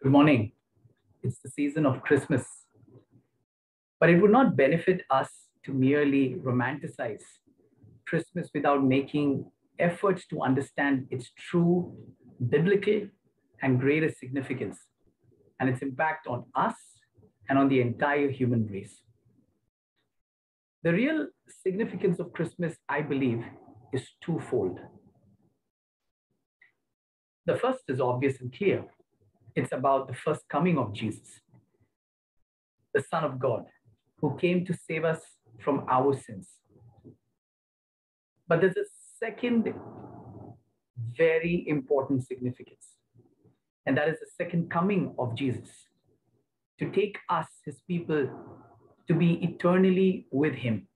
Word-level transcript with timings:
Good 0.00 0.12
morning. 0.12 0.52
It's 1.24 1.40
the 1.40 1.50
season 1.50 1.84
of 1.84 2.02
Christmas. 2.02 2.46
But 3.98 4.10
it 4.10 4.20
would 4.22 4.30
not 4.30 4.56
benefit 4.56 5.02
us 5.10 5.28
to 5.64 5.72
merely 5.72 6.36
romanticize 6.36 7.24
Christmas 8.06 8.48
without 8.54 8.84
making 8.84 9.50
efforts 9.80 10.24
to 10.28 10.40
understand 10.42 11.08
its 11.10 11.32
true 11.36 11.96
biblical 12.48 13.08
and 13.60 13.80
greater 13.80 14.08
significance 14.08 14.78
and 15.58 15.68
its 15.68 15.82
impact 15.82 16.28
on 16.28 16.44
us 16.54 16.76
and 17.48 17.58
on 17.58 17.68
the 17.68 17.80
entire 17.80 18.30
human 18.30 18.68
race. 18.68 19.02
The 20.84 20.92
real 20.92 21.26
significance 21.48 22.20
of 22.20 22.32
Christmas, 22.32 22.76
I 22.88 23.02
believe, 23.02 23.44
is 23.92 24.06
twofold. 24.20 24.78
The 27.46 27.56
first 27.56 27.82
is 27.88 28.00
obvious 28.00 28.40
and 28.40 28.56
clear 28.56 28.84
it's 29.58 29.72
about 29.72 30.06
the 30.06 30.14
first 30.14 30.48
coming 30.48 30.78
of 30.78 30.92
Jesus, 30.92 31.40
the 32.94 33.02
Son 33.02 33.24
of 33.24 33.40
God, 33.40 33.64
who 34.20 34.36
came 34.36 34.64
to 34.64 34.72
save 34.72 35.04
us 35.04 35.20
from 35.58 35.84
our 35.90 36.14
sins. 36.14 36.48
But 38.46 38.60
there's 38.60 38.76
a 38.76 38.86
second 39.18 39.74
very 41.16 41.64
important 41.66 42.24
significance, 42.26 42.86
and 43.84 43.96
that 43.96 44.08
is 44.08 44.20
the 44.20 44.30
second 44.36 44.70
coming 44.70 45.14
of 45.18 45.34
Jesus 45.34 45.70
to 46.78 46.90
take 46.90 47.18
us, 47.28 47.48
his 47.64 47.80
people, 47.88 48.30
to 49.08 49.14
be 49.14 49.42
eternally 49.42 50.28
with 50.30 50.54
him. 50.54 50.86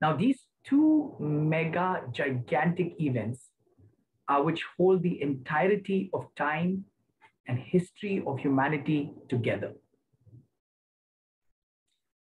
Now, 0.00 0.16
these 0.16 0.40
two 0.64 1.14
mega 1.20 2.04
gigantic 2.10 2.94
events 2.98 3.50
are 4.28 4.42
which 4.42 4.64
hold 4.78 5.02
the 5.02 5.20
entirety 5.20 6.08
of 6.14 6.26
time 6.36 6.86
and 7.46 7.58
history 7.58 8.22
of 8.26 8.38
humanity 8.38 9.12
together. 9.28 9.72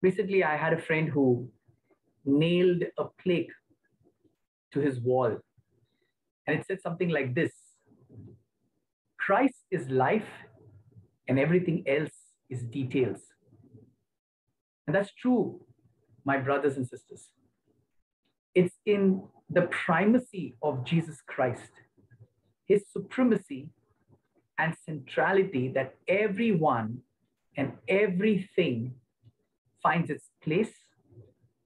Recently, 0.01 0.43
I 0.43 0.57
had 0.57 0.73
a 0.73 0.81
friend 0.81 1.09
who 1.09 1.49
nailed 2.25 2.83
a 2.97 3.05
plaque 3.21 3.53
to 4.73 4.79
his 4.79 4.99
wall, 4.99 5.37
and 6.45 6.59
it 6.59 6.65
said 6.67 6.81
something 6.81 7.09
like 7.09 7.33
this 7.33 7.53
Christ 9.17 9.65
is 9.71 9.89
life, 9.89 10.27
and 11.27 11.39
everything 11.39 11.83
else 11.87 12.13
is 12.49 12.61
details. 12.63 13.21
And 14.85 14.95
that's 14.95 15.13
true, 15.13 15.61
my 16.23 16.37
brothers 16.37 16.77
and 16.77 16.87
sisters. 16.87 17.29
It's 18.53 18.75
in 18.85 19.23
the 19.49 19.63
primacy 19.63 20.55
of 20.61 20.85
Jesus 20.85 21.21
Christ, 21.27 21.71
his 22.67 22.83
supremacy 22.91 23.69
and 24.57 24.75
centrality 24.85 25.69
that 25.69 25.95
everyone 26.07 26.99
and 27.57 27.73
everything 27.87 28.95
finds 29.81 30.09
its 30.09 30.29
place, 30.43 30.73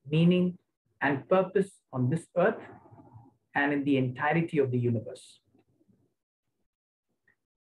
meaning, 0.10 0.58
and 1.02 1.28
purpose 1.30 1.72
on 1.94 2.10
this 2.10 2.26
earth 2.38 2.62
and 3.56 3.74
in 3.74 3.84
the 3.84 3.98
entirety 3.98 4.60
of 4.60 4.72
the 4.72 4.78
universe. 4.78 5.40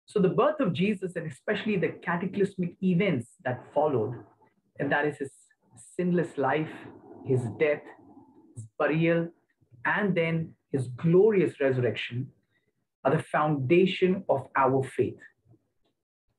So, 0.05 0.19
the 0.19 0.29
birth 0.29 0.59
of 0.59 0.71
Jesus, 0.71 1.15
and 1.15 1.29
especially 1.29 1.77
the 1.77 1.89
cataclysmic 1.89 2.75
events 2.81 3.27
that 3.43 3.65
followed, 3.73 4.13
and 4.79 4.91
that 4.91 5.05
is 5.05 5.17
his 5.17 5.31
sinless 5.97 6.37
life, 6.37 6.71
his 7.25 7.41
death, 7.59 7.81
his 8.55 8.65
burial, 8.79 9.27
and 9.83 10.15
then 10.15 10.53
his 10.71 10.87
glorious 10.87 11.59
resurrection, 11.59 12.31
are 13.05 13.15
the 13.15 13.23
foundation 13.23 14.23
of 14.27 14.47
our 14.55 14.83
faith. 14.83 15.19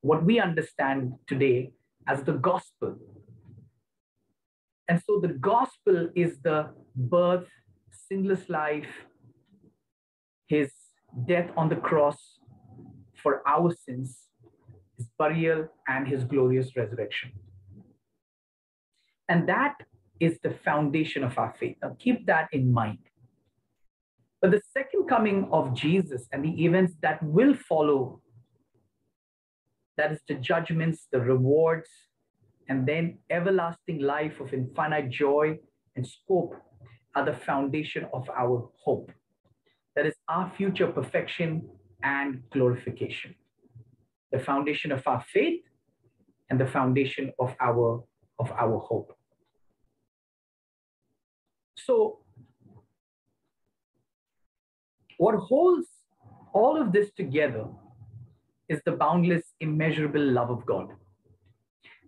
What 0.01 0.25
we 0.25 0.41
understand 0.41 1.13
today 1.27 1.73
as 2.09 2.25
the 2.25 2.33
gospel. 2.33 2.97
And 4.89 5.01
so 5.07 5.21
the 5.21 5.35
gospel 5.35 6.11
is 6.15 6.39
the 6.43 6.71
birth, 6.95 7.49
sinless 7.91 8.49
life, 8.49 9.07
his 10.49 10.73
death 11.27 11.51
on 11.57 11.69
the 11.69 11.77
cross 11.77 12.39
for 13.15 13.43
our 13.49 13.73
sins, 13.73 14.19
his 14.97 15.09
burial, 15.19 15.69
and 15.89 16.07
his 16.07 16.25
glorious 16.25 16.77
resurrection. 16.77 17.33
And 19.29 19.49
that 19.49 19.75
is 20.21 20.39
the 20.43 20.51
foundation 20.65 21.25
of 21.25 21.37
our 21.39 21.55
faith. 21.59 21.77
Now 21.83 21.97
keep 21.99 22.27
that 22.27 22.49
in 22.53 22.73
mind. 22.73 22.99
But 24.41 24.51
the 24.51 24.61
second 24.73 25.09
coming 25.09 25.49
of 25.51 25.75
Jesus 25.75 26.27
and 26.33 26.45
the 26.45 26.65
events 26.65 26.95
that 27.03 27.23
will 27.23 27.55
follow, 27.55 28.21
that 29.97 30.13
is 30.13 30.21
the 30.29 30.35
judgments, 30.35 31.07
the 31.11 31.21
rewards, 31.21 31.89
and 32.69 32.87
then 32.87 33.19
everlasting 33.31 34.01
life 34.01 34.41
of 34.41 34.53
infinite 34.53 35.11
joy 35.11 35.59
and 35.95 36.07
scope 36.07 36.55
are 37.15 37.25
the 37.25 37.33
foundation 37.33 38.07
of 38.13 38.29
our 38.31 38.69
hope. 38.85 39.11
That 39.95 40.05
is 40.05 40.15
our 40.29 40.53
future 40.57 40.89
perfection 40.89 41.69
and 42.03 42.43
glorification. 42.53 43.35
The 44.33 44.39
foundation 44.39 44.93
of 44.93 45.07
our 45.07 45.25
faith 45.33 45.63
and 46.51 46.61
the 46.61 46.67
foundation 46.67 47.33
of 47.39 47.55
our, 47.61 48.05
of 48.39 48.53
our 48.53 48.79
hope. 48.79 49.17
So 51.77 52.21
what 55.19 55.35
holds 55.35 55.87
all 56.53 56.81
of 56.81 56.93
this 56.93 57.11
together 57.17 57.67
is 58.69 58.81
the 58.85 58.93
boundless, 58.93 59.45
immeasurable 59.61 60.21
love 60.21 60.51
of 60.51 60.67
God. 60.67 60.89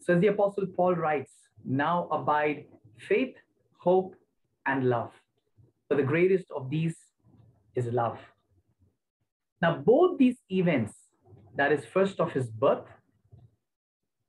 So, 0.01 0.15
as 0.15 0.21
the 0.21 0.29
Apostle 0.29 0.67
Paul 0.67 0.95
writes, 0.95 1.33
now 1.65 2.09
abide 2.11 2.65
faith, 2.97 3.35
hope, 3.79 4.15
and 4.67 4.89
love. 4.89 5.13
But 5.89 5.99
the 5.99 6.05
greatest 6.05 6.47
of 6.55 6.71
these 6.71 6.97
is 7.75 7.87
love. 7.87 8.19
Now, 9.61 9.77
both 9.77 10.19
these 10.19 10.37
events, 10.51 10.95
that 11.57 11.73
is, 11.73 11.85
first 11.85 12.21
of 12.21 12.33
his 12.33 12.47
birth, 12.47 12.87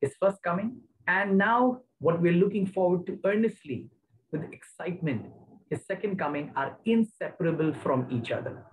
his 0.02 0.14
first 0.20 0.38
coming, 0.44 0.78
and 1.08 1.38
now 1.38 1.82
what 2.00 2.22
we're 2.22 2.34
looking 2.34 2.66
forward 2.66 3.06
to 3.08 3.20
earnestly 3.26 3.90
with 4.32 4.44
excitement 4.52 5.26
his 5.70 5.86
second 5.86 6.18
coming 6.18 6.52
are 6.56 6.78
inseparable 6.86 7.74
from 7.84 8.08
each 8.10 8.32
other. 8.32 8.66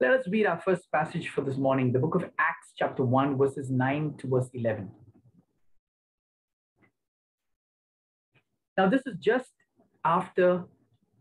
Let 0.00 0.10
us 0.10 0.26
read 0.28 0.46
our 0.46 0.60
first 0.60 0.90
passage 0.92 1.28
for 1.28 1.42
this 1.42 1.56
morning, 1.56 1.92
the 1.92 2.00
book 2.00 2.16
of 2.16 2.24
Acts, 2.38 2.72
chapter 2.76 3.04
1, 3.04 3.38
verses 3.38 3.70
9 3.70 4.14
to 4.18 4.26
verse 4.26 4.50
11. 4.52 4.90
Now, 8.76 8.88
this 8.88 9.02
is 9.06 9.16
just 9.20 9.52
after 10.04 10.64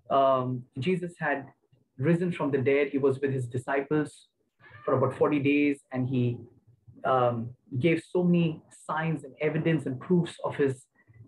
um, 0.09 0.63
Jesus 0.79 1.13
had 1.19 1.47
risen 1.97 2.31
from 2.31 2.49
the 2.49 2.57
dead. 2.57 2.89
He 2.89 2.97
was 2.97 3.19
with 3.19 3.31
his 3.31 3.47
disciples 3.47 4.27
for 4.83 4.95
about 4.95 5.15
40 5.17 5.39
days, 5.39 5.81
and 5.91 6.09
he 6.09 6.39
um, 7.05 7.51
gave 7.79 8.01
so 8.09 8.23
many 8.23 8.63
signs 8.87 9.23
and 9.23 9.33
evidence 9.39 9.85
and 9.85 9.99
proofs 9.99 10.35
of 10.43 10.55
his 10.55 10.85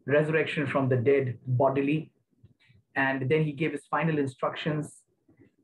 resurrection 0.07 0.65
from 0.65 0.89
the 0.89 0.97
dead 0.97 1.37
bodily. 1.45 2.11
And 2.95 3.29
then 3.29 3.43
he 3.43 3.51
gave 3.51 3.71
his 3.71 3.85
final 3.85 4.17
instructions. 4.17 5.01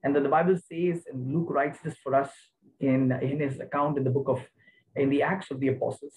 And 0.03 0.16
then 0.16 0.24
the 0.24 0.30
Bible 0.30 0.58
says, 0.58 1.03
and 1.12 1.34
Luke 1.34 1.50
writes 1.50 1.80
this 1.84 1.96
for 2.03 2.14
us 2.16 2.31
in, 2.80 3.12
in 3.22 3.40
his 3.40 3.59
account 3.59 3.97
in 3.97 4.03
the 4.03 4.09
book 4.09 4.28
of, 4.28 4.42
in 4.96 5.09
the 5.09 5.22
Acts 5.22 5.52
of 5.52 5.59
the 5.59 5.70
Apostles. 5.70 6.14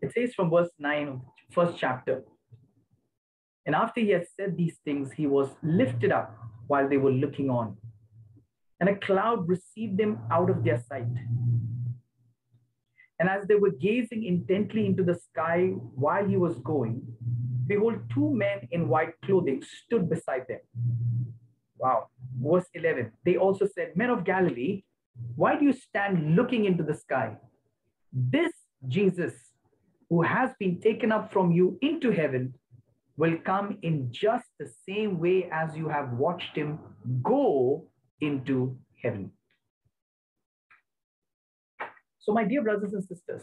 It 0.00 0.12
says 0.12 0.34
from 0.34 0.50
verse 0.50 0.70
9 0.78 1.08
of 1.08 1.20
first 1.50 1.78
chapter. 1.78 2.24
And 3.66 3.74
after 3.74 4.00
he 4.00 4.10
had 4.10 4.26
said 4.36 4.56
these 4.56 4.76
things, 4.84 5.12
he 5.12 5.26
was 5.26 5.48
lifted 5.62 6.12
up 6.12 6.36
while 6.66 6.88
they 6.88 6.98
were 6.98 7.12
looking 7.12 7.50
on. 7.50 7.76
And 8.80 8.88
a 8.88 8.96
cloud 8.96 9.48
received 9.48 9.98
him 9.98 10.18
out 10.30 10.50
of 10.50 10.62
their 10.64 10.82
sight. 10.88 11.06
And 13.18 13.28
as 13.28 13.46
they 13.46 13.54
were 13.54 13.70
gazing 13.70 14.24
intently 14.24 14.86
into 14.86 15.04
the 15.04 15.14
sky 15.14 15.68
while 15.94 16.26
he 16.26 16.36
was 16.36 16.58
going, 16.58 17.02
behold, 17.66 17.96
two 18.12 18.30
men 18.30 18.68
in 18.72 18.88
white 18.88 19.14
clothing 19.24 19.62
stood 19.62 20.10
beside 20.10 20.46
them. 20.48 20.60
Wow. 21.78 22.08
Verse 22.40 22.66
11. 22.74 23.12
They 23.24 23.36
also 23.36 23.66
said, 23.66 23.96
Men 23.96 24.10
of 24.10 24.24
Galilee, 24.24 24.82
why 25.36 25.56
do 25.56 25.64
you 25.64 25.72
stand 25.72 26.34
looking 26.34 26.64
into 26.64 26.82
the 26.82 26.94
sky? 26.94 27.36
This 28.12 28.52
Jesus, 28.88 29.34
who 30.08 30.22
has 30.22 30.50
been 30.58 30.80
taken 30.80 31.12
up 31.12 31.32
from 31.32 31.52
you 31.52 31.78
into 31.82 32.10
heaven, 32.10 32.54
will 33.16 33.36
come 33.44 33.78
in 33.82 34.10
just 34.10 34.46
the 34.58 34.70
same 34.88 35.18
way 35.18 35.48
as 35.52 35.76
you 35.76 35.88
have 35.88 36.12
watched 36.12 36.56
him 36.56 36.78
go 37.22 37.86
into 38.20 38.76
heaven. 39.02 39.30
So, 42.24 42.32
my 42.32 42.44
dear 42.44 42.62
brothers 42.62 42.94
and 42.94 43.04
sisters, 43.04 43.42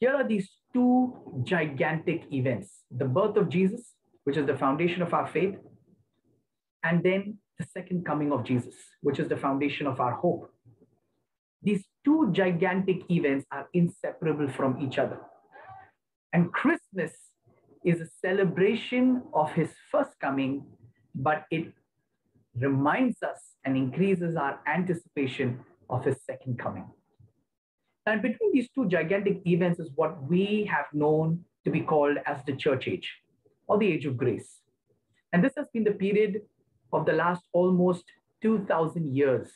here 0.00 0.14
are 0.14 0.28
these 0.28 0.50
two 0.74 1.14
gigantic 1.42 2.24
events 2.30 2.82
the 2.90 3.06
birth 3.06 3.36
of 3.36 3.48
Jesus, 3.48 3.94
which 4.24 4.36
is 4.36 4.46
the 4.46 4.56
foundation 4.56 5.00
of 5.00 5.14
our 5.14 5.26
faith, 5.26 5.54
and 6.82 7.02
then 7.02 7.38
the 7.58 7.64
second 7.72 8.04
coming 8.04 8.32
of 8.32 8.44
Jesus, 8.44 8.74
which 9.00 9.18
is 9.18 9.28
the 9.28 9.36
foundation 9.36 9.86
of 9.86 9.98
our 9.98 10.12
hope. 10.12 10.52
These 11.62 11.84
two 12.04 12.30
gigantic 12.32 13.10
events 13.10 13.46
are 13.50 13.66
inseparable 13.72 14.50
from 14.50 14.78
each 14.82 14.98
other. 14.98 15.20
And 16.34 16.52
Christmas 16.52 17.12
is 17.82 18.02
a 18.02 18.08
celebration 18.20 19.22
of 19.32 19.52
his 19.52 19.70
first 19.90 20.10
coming, 20.20 20.66
but 21.14 21.44
it 21.50 21.72
reminds 22.54 23.22
us 23.22 23.40
and 23.64 23.74
increases 23.74 24.36
our 24.36 24.60
anticipation 24.66 25.60
of 25.94 26.04
his 26.04 26.16
second 26.24 26.58
coming. 26.58 26.86
And 28.06 28.20
between 28.20 28.52
these 28.52 28.68
two 28.74 28.86
gigantic 28.86 29.40
events 29.46 29.80
is 29.80 29.90
what 29.94 30.22
we 30.24 30.68
have 30.70 30.86
known 30.92 31.44
to 31.64 31.70
be 31.70 31.80
called 31.80 32.18
as 32.26 32.44
the 32.44 32.54
church 32.54 32.86
age 32.88 33.10
or 33.66 33.78
the 33.78 33.90
age 33.90 34.04
of 34.04 34.16
grace. 34.16 34.60
And 35.32 35.42
this 35.42 35.54
has 35.56 35.66
been 35.72 35.84
the 35.84 35.92
period 35.92 36.42
of 36.92 37.06
the 37.06 37.12
last 37.12 37.42
almost 37.52 38.04
2,000 38.42 39.16
years 39.16 39.50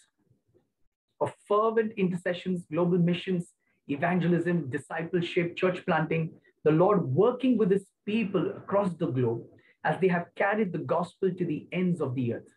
of 1.20 1.32
fervent 1.46 1.93
intercessions, 1.96 2.64
global 2.73 2.99
missions, 2.99 3.52
evangelism, 3.88 4.70
discipleship, 4.70 5.56
church 5.56 5.85
planting, 5.85 6.32
the 6.64 6.70
Lord 6.70 7.05
working 7.05 7.58
with 7.58 7.70
his 7.70 7.87
people 8.06 8.52
across 8.56 8.93
the 8.94 9.06
globe 9.06 9.43
as 9.85 10.00
they 10.00 10.08
have 10.08 10.26
carried 10.37 10.73
the 10.73 10.79
gospel 10.79 11.31
to 11.32 11.44
the 11.44 11.67
ends 11.73 12.00
of 12.00 12.14
the 12.14 12.35
earth. 12.35 12.50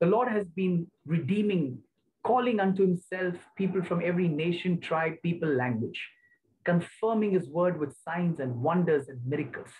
The 0.00 0.06
Lord 0.06 0.28
has 0.28 0.46
been 0.48 0.86
redeeming, 1.06 1.78
calling 2.28 2.60
unto 2.60 2.82
himself 2.82 3.34
people 3.56 3.82
from 3.82 4.02
every 4.04 4.28
nation, 4.28 4.78
tribe, 4.78 5.14
people, 5.22 5.48
language, 5.48 5.98
confirming 6.62 7.30
his 7.30 7.48
word 7.48 7.80
with 7.80 7.96
signs 8.06 8.38
and 8.38 8.54
wonders 8.54 9.08
and 9.08 9.18
miracles. 9.24 9.70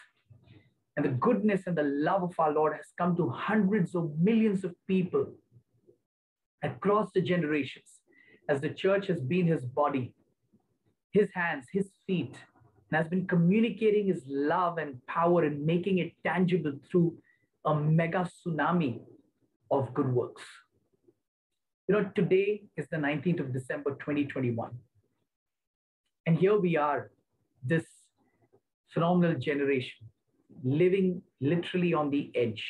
And 0.97 1.05
the 1.05 1.11
goodness 1.11 1.67
and 1.67 1.77
the 1.77 1.83
love 1.83 2.23
of 2.23 2.35
our 2.39 2.51
Lord 2.51 2.73
has 2.75 2.87
come 2.97 3.15
to 3.19 3.29
hundreds 3.29 3.95
of 3.95 4.19
millions 4.19 4.65
of 4.65 4.75
people 4.87 5.27
across 6.63 7.11
the 7.15 7.21
generations 7.21 8.01
as 8.49 8.63
the 8.63 8.71
church 8.71 9.09
has 9.09 9.21
been 9.21 9.47
his 9.47 9.67
body, 9.67 10.15
his 11.13 11.29
hands, 11.35 11.67
his 11.71 11.91
feet, 12.07 12.35
and 12.91 12.97
has 12.97 13.09
been 13.09 13.27
communicating 13.27 14.07
his 14.07 14.23
love 14.27 14.79
and 14.79 15.07
power 15.07 15.45
and 15.45 15.67
making 15.67 15.99
it 15.99 16.13
tangible 16.25 16.73
through 16.91 17.15
a 17.67 17.75
mega 17.75 18.27
tsunami 18.27 19.01
of 19.71 19.93
good 19.93 20.11
works. 20.11 20.43
You 21.89 21.95
know, 21.95 22.11
today 22.15 22.65
is 22.77 22.87
the 22.91 22.99
19th 22.99 23.41
of 23.41 23.53
December, 23.55 23.93
2021. 23.93 24.71
And 26.27 26.37
here 26.37 26.61
we 26.61 26.77
are, 26.77 27.11
this 27.65 27.87
phenomenal 28.93 29.39
generation, 29.39 30.07
living 30.63 31.23
literally 31.41 31.95
on 31.95 32.11
the 32.11 32.31
edge, 32.35 32.63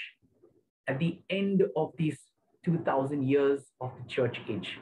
at 0.87 1.00
the 1.00 1.19
end 1.31 1.65
of 1.76 1.91
these 1.99 2.17
2000 2.65 3.25
years 3.25 3.62
of 3.81 3.91
the 4.00 4.09
church 4.09 4.38
age. 4.49 4.79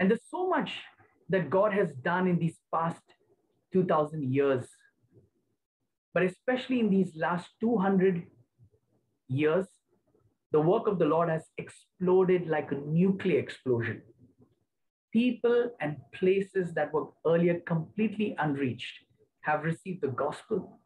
And 0.00 0.10
there's 0.10 0.28
so 0.28 0.48
much 0.48 0.72
that 1.28 1.48
God 1.48 1.72
has 1.72 1.92
done 2.02 2.26
in 2.26 2.40
these 2.40 2.58
past 2.74 3.02
2000 3.72 4.34
years, 4.34 4.66
but 6.12 6.24
especially 6.24 6.80
in 6.80 6.90
these 6.90 7.12
last 7.14 7.48
200 7.60 8.26
years, 9.28 9.68
the 10.52 10.60
work 10.60 10.86
of 10.86 10.98
the 10.98 11.06
Lord 11.06 11.30
has 11.30 11.44
exploded 11.56 12.46
like 12.46 12.70
a 12.72 12.74
nuclear 12.74 13.38
explosion. 13.38 14.02
People 15.12 15.70
and 15.80 15.96
places 16.14 16.74
that 16.74 16.92
were 16.92 17.06
earlier 17.26 17.60
completely 17.60 18.36
unreached 18.38 18.98
have 19.40 19.64
received 19.64 20.02
the 20.02 20.08
gospel. 20.08 20.78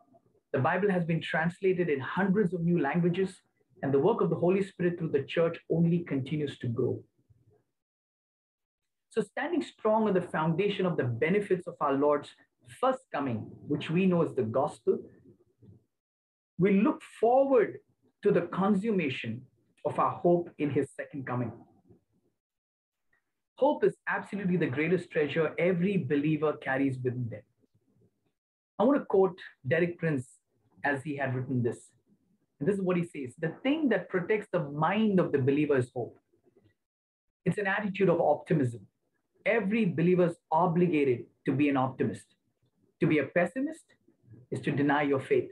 The 0.52 0.60
Bible 0.60 0.90
has 0.90 1.04
been 1.04 1.20
translated 1.20 1.88
in 1.88 2.00
hundreds 2.00 2.54
of 2.54 2.62
new 2.62 2.80
languages, 2.80 3.36
and 3.82 3.92
the 3.92 3.98
work 3.98 4.20
of 4.20 4.30
the 4.30 4.36
Holy 4.36 4.62
Spirit 4.62 4.98
through 4.98 5.10
the 5.10 5.24
church 5.24 5.58
only 5.70 5.98
continues 6.04 6.58
to 6.60 6.68
grow. 6.68 7.02
So, 9.10 9.20
standing 9.22 9.62
strong 9.62 10.06
on 10.06 10.14
the 10.14 10.22
foundation 10.22 10.86
of 10.86 10.96
the 10.96 11.04
benefits 11.04 11.66
of 11.66 11.74
our 11.80 11.94
Lord's 11.94 12.30
first 12.80 13.00
coming, 13.12 13.38
which 13.66 13.90
we 13.90 14.06
know 14.06 14.22
is 14.22 14.34
the 14.34 14.42
gospel, 14.42 14.98
we 16.58 16.80
look 16.80 17.02
forward 17.20 17.78
to 18.22 18.30
the 18.30 18.42
consummation 18.42 19.42
of 19.86 19.98
our 19.98 20.10
hope 20.10 20.50
in 20.58 20.70
his 20.70 20.88
second 20.96 21.26
coming. 21.26 21.52
Hope 23.54 23.84
is 23.84 23.94
absolutely 24.06 24.56
the 24.58 24.66
greatest 24.66 25.10
treasure 25.10 25.54
every 25.58 25.96
believer 25.96 26.54
carries 26.54 26.98
within 27.02 27.28
them. 27.30 27.42
I 28.78 28.84
want 28.84 28.98
to 28.98 29.04
quote 29.06 29.38
Derek 29.66 29.96
Prince 29.98 30.26
as 30.84 31.02
he 31.02 31.16
had 31.16 31.34
written 31.34 31.62
this. 31.62 31.78
And 32.58 32.68
this 32.68 32.76
is 32.76 32.82
what 32.82 32.96
he 32.96 33.04
says 33.04 33.34
The 33.38 33.54
thing 33.62 33.88
that 33.90 34.08
protects 34.08 34.48
the 34.52 34.64
mind 34.70 35.20
of 35.20 35.32
the 35.32 35.38
believer 35.38 35.76
is 35.78 35.90
hope. 35.94 36.18
It's 37.44 37.58
an 37.58 37.66
attitude 37.66 38.08
of 38.08 38.20
optimism. 38.20 38.80
Every 39.46 39.84
believer 39.84 40.26
is 40.26 40.36
obligated 40.50 41.26
to 41.46 41.52
be 41.52 41.68
an 41.68 41.76
optimist. 41.76 42.26
To 43.00 43.06
be 43.06 43.18
a 43.18 43.24
pessimist 43.24 43.84
is 44.50 44.60
to 44.62 44.72
deny 44.72 45.02
your 45.02 45.20
faith. 45.20 45.50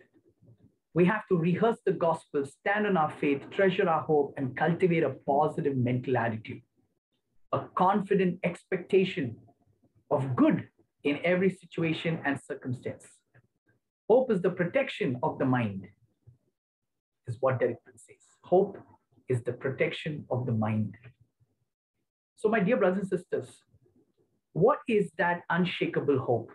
We 0.95 1.05
have 1.07 1.27
to 1.29 1.37
rehearse 1.37 1.79
the 1.85 1.93
gospel, 1.93 2.47
stand 2.47 2.87
on 2.87 2.97
our 2.97 3.11
faith, 3.11 3.43
treasure 3.51 3.89
our 3.89 4.03
hope, 4.03 4.35
and 4.37 4.57
cultivate 4.57 5.03
a 5.03 5.17
positive 5.27 5.77
mental 5.77 6.17
attitude, 6.17 6.63
a 7.53 7.63
confident 7.75 8.39
expectation 8.45 9.37
of 10.13 10.37
good 10.37 10.69
in 11.03 11.19
every 11.25 11.51
situation 11.51 12.21
and 12.25 12.41
circumstance. 12.41 13.07
Hope 14.09 14.31
is 14.31 14.41
the 14.41 14.51
protection 14.51 15.19
of 15.25 15.39
the 15.41 15.45
mind, 15.45 15.89
is 17.27 17.39
what 17.41 17.59
Derek 17.59 17.79
says. 17.97 18.17
Hope 18.45 18.79
is 19.29 19.43
the 19.43 19.53
protection 19.53 20.25
of 20.31 20.47
the 20.47 20.53
mind. 20.53 20.95
So, 22.37 22.49
my 22.49 22.61
dear 22.61 22.77
brothers 22.77 23.01
and 23.01 23.09
sisters, 23.09 23.49
what 24.53 24.79
is 24.87 25.11
that 25.19 25.43
unshakable 25.51 26.21
hope? 26.21 26.53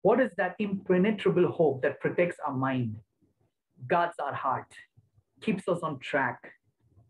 What 0.00 0.18
is 0.18 0.30
that 0.38 0.54
impenetrable 0.58 1.50
hope 1.52 1.82
that 1.82 2.00
protects 2.00 2.38
our 2.46 2.54
mind? 2.54 2.96
Guards 3.88 4.14
our 4.18 4.34
heart, 4.34 4.72
keeps 5.40 5.68
us 5.68 5.80
on 5.82 5.98
track, 5.98 6.38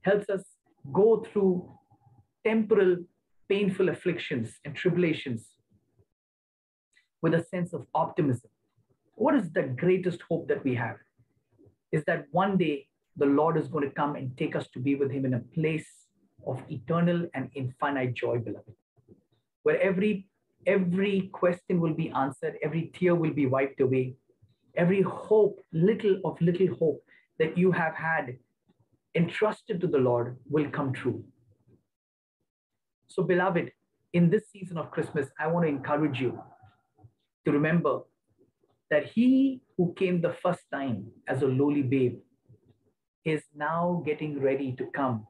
helps 0.02 0.28
us 0.30 0.44
go 0.92 1.24
through 1.32 1.70
temporal 2.44 2.96
painful 3.50 3.88
afflictions 3.88 4.52
and 4.64 4.76
tribulations 4.76 5.48
with 7.20 7.34
a 7.34 7.44
sense 7.44 7.72
of 7.72 7.84
optimism. 7.94 8.50
What 9.16 9.34
is 9.34 9.50
the 9.52 9.64
greatest 9.64 10.22
hope 10.28 10.48
that 10.48 10.64
we 10.64 10.74
have? 10.76 10.96
Is 11.92 12.04
that 12.06 12.26
one 12.30 12.56
day 12.56 12.86
the 13.16 13.26
Lord 13.26 13.58
is 13.58 13.66
going 13.66 13.86
to 13.86 13.94
come 13.94 14.14
and 14.14 14.36
take 14.38 14.54
us 14.54 14.68
to 14.72 14.78
be 14.78 14.94
with 14.94 15.10
Him 15.10 15.26
in 15.26 15.34
a 15.34 15.40
place 15.56 15.88
of 16.46 16.62
eternal 16.70 17.28
and 17.34 17.50
infinite 17.54 18.14
joy, 18.14 18.38
beloved, 18.38 18.72
where 19.64 19.80
every 19.82 20.26
every 20.66 21.30
question 21.32 21.80
will 21.80 21.94
be 21.94 22.10
answered, 22.10 22.54
every 22.62 22.92
tear 22.94 23.14
will 23.14 23.32
be 23.32 23.46
wiped 23.46 23.80
away, 23.80 24.14
every 24.76 25.02
hope, 25.02 25.60
little 25.72 26.20
of 26.24 26.40
little 26.40 26.74
hope 26.76 27.02
that 27.38 27.56
you 27.56 27.72
have 27.72 27.94
had 27.94 28.36
entrusted 29.14 29.80
to 29.80 29.86
the 29.86 29.98
Lord 29.98 30.36
will 30.48 30.70
come 30.70 30.92
true. 30.92 31.24
So, 33.08 33.22
beloved, 33.22 33.72
in 34.12 34.30
this 34.30 34.50
season 34.50 34.78
of 34.78 34.90
Christmas, 34.90 35.28
I 35.38 35.46
want 35.48 35.64
to 35.64 35.68
encourage 35.68 36.20
you 36.20 36.40
to 37.44 37.52
remember 37.52 38.00
that 38.90 39.06
he 39.06 39.62
who 39.76 39.94
came 39.94 40.20
the 40.20 40.34
first 40.42 40.62
time 40.72 41.06
as 41.28 41.42
a 41.42 41.46
lowly 41.46 41.82
babe 41.82 42.18
is 43.24 43.42
now 43.54 44.02
getting 44.04 44.40
ready 44.40 44.72
to 44.76 44.86
come 44.94 45.26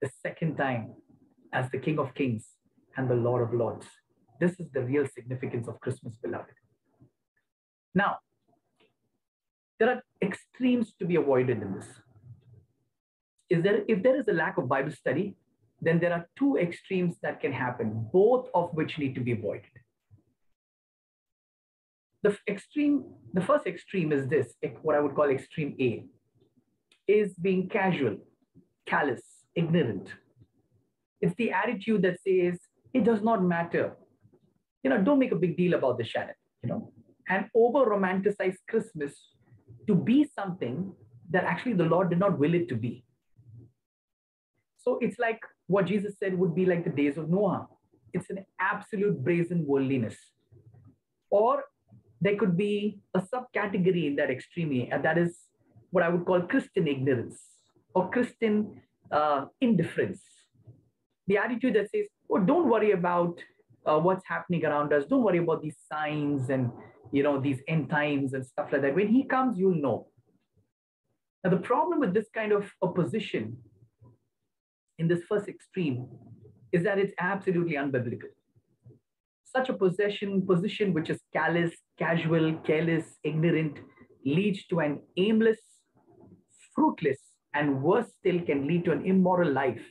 the 0.00 0.10
second 0.22 0.56
time 0.56 0.94
as 1.52 1.70
the 1.70 1.78
King 1.78 1.98
of 1.98 2.14
Kings 2.14 2.46
and 2.96 3.08
the 3.08 3.14
Lord 3.14 3.42
of 3.42 3.54
Lords. 3.54 3.86
This 4.40 4.52
is 4.58 4.70
the 4.72 4.82
real 4.82 5.06
significance 5.06 5.68
of 5.68 5.80
Christmas, 5.80 6.16
beloved. 6.22 6.54
Now, 7.94 8.18
there 9.82 9.90
are 9.90 10.02
extremes 10.22 10.94
to 11.00 11.04
be 11.04 11.16
avoided 11.16 11.60
in 11.60 11.74
this. 11.74 11.88
Is 13.50 13.64
there, 13.64 13.82
if 13.88 14.00
there 14.04 14.16
is 14.16 14.28
a 14.28 14.32
lack 14.32 14.56
of 14.56 14.68
Bible 14.68 14.92
study, 14.92 15.34
then 15.80 15.98
there 15.98 16.12
are 16.12 16.28
two 16.38 16.56
extremes 16.56 17.16
that 17.22 17.40
can 17.40 17.52
happen, 17.52 18.08
both 18.12 18.48
of 18.54 18.70
which 18.74 18.96
need 18.96 19.16
to 19.16 19.20
be 19.20 19.32
avoided. 19.32 19.74
The 22.22 22.38
extreme, 22.48 23.06
the 23.34 23.40
first 23.40 23.66
extreme 23.66 24.12
is 24.12 24.28
this, 24.28 24.54
what 24.82 24.94
I 24.94 25.00
would 25.00 25.16
call 25.16 25.28
extreme 25.30 25.74
A, 25.80 26.04
is 27.08 27.34
being 27.34 27.68
casual, 27.68 28.18
callous, 28.86 29.22
ignorant. 29.56 30.10
It's 31.20 31.34
the 31.34 31.50
attitude 31.50 32.02
that 32.02 32.20
says, 32.24 32.60
it 32.94 33.02
does 33.02 33.20
not 33.20 33.42
matter. 33.42 33.96
You 34.84 34.90
know, 34.90 35.02
don't 35.02 35.18
make 35.18 35.32
a 35.32 35.42
big 35.44 35.56
deal 35.56 35.74
about 35.74 35.98
the 35.98 36.04
Shannon, 36.04 36.36
you 36.62 36.68
know, 36.68 36.92
and 37.28 37.46
over 37.52 37.84
romanticize 37.84 38.58
Christmas 38.68 39.14
to 39.86 39.94
be 39.94 40.24
something 40.38 40.92
that 41.30 41.44
actually 41.44 41.74
the 41.74 41.84
Lord 41.84 42.10
did 42.10 42.18
not 42.18 42.38
will 42.38 42.54
it 42.54 42.68
to 42.68 42.76
be. 42.76 43.04
So 44.78 44.98
it's 45.00 45.18
like 45.18 45.40
what 45.66 45.86
Jesus 45.86 46.14
said 46.18 46.38
would 46.38 46.54
be 46.54 46.66
like 46.66 46.84
the 46.84 46.90
days 46.90 47.16
of 47.16 47.30
Noah. 47.30 47.68
It's 48.12 48.30
an 48.30 48.44
absolute 48.60 49.22
brazen 49.24 49.64
worldliness. 49.66 50.16
Or 51.30 51.64
there 52.20 52.36
could 52.36 52.56
be 52.56 53.00
a 53.14 53.20
subcategory 53.20 54.06
in 54.06 54.16
that 54.16 54.30
extreme, 54.30 54.88
and 54.92 55.04
that 55.04 55.18
is 55.18 55.38
what 55.90 56.04
I 56.04 56.08
would 56.08 56.24
call 56.24 56.42
Christian 56.42 56.86
ignorance. 56.86 57.40
or 57.94 58.10
Christian 58.10 58.80
uh, 59.10 59.46
indifference. 59.60 60.20
The 61.26 61.38
attitude 61.38 61.74
that 61.74 61.90
says, 61.90 62.06
oh, 62.30 62.38
don't 62.38 62.68
worry 62.68 62.92
about 62.92 63.38
uh, 63.86 63.98
what's 63.98 64.24
happening 64.26 64.64
around 64.64 64.92
us. 64.92 65.04
Don't 65.08 65.22
worry 65.22 65.38
about 65.38 65.62
these 65.62 65.76
signs 65.90 66.50
and, 66.50 66.70
you 67.12 67.22
know, 67.22 67.40
these 67.40 67.60
end 67.68 67.90
times 67.90 68.32
and 68.32 68.44
stuff 68.44 68.68
like 68.72 68.82
that. 68.82 68.94
When 68.94 69.08
he 69.08 69.24
comes, 69.24 69.58
you'll 69.58 69.80
know. 69.80 70.08
Now, 71.44 71.50
the 71.50 71.58
problem 71.58 72.00
with 72.00 72.14
this 72.14 72.28
kind 72.34 72.52
of 72.52 72.70
opposition 72.80 73.58
in 74.98 75.08
this 75.08 75.22
first 75.28 75.48
extreme 75.48 76.08
is 76.72 76.84
that 76.84 76.98
it's 76.98 77.12
absolutely 77.18 77.74
unbiblical. 77.74 78.30
Such 79.44 79.68
a 79.68 79.74
possession, 79.74 80.46
position 80.46 80.94
which 80.94 81.10
is 81.10 81.20
callous, 81.32 81.72
casual, 81.98 82.54
careless, 82.64 83.04
ignorant, 83.22 83.78
leads 84.24 84.64
to 84.66 84.80
an 84.80 85.00
aimless, 85.16 85.58
fruitless, 86.74 87.18
and 87.52 87.82
worse 87.82 88.06
still 88.18 88.40
can 88.40 88.66
lead 88.66 88.84
to 88.86 88.92
an 88.92 89.04
immoral 89.04 89.52
life, 89.52 89.82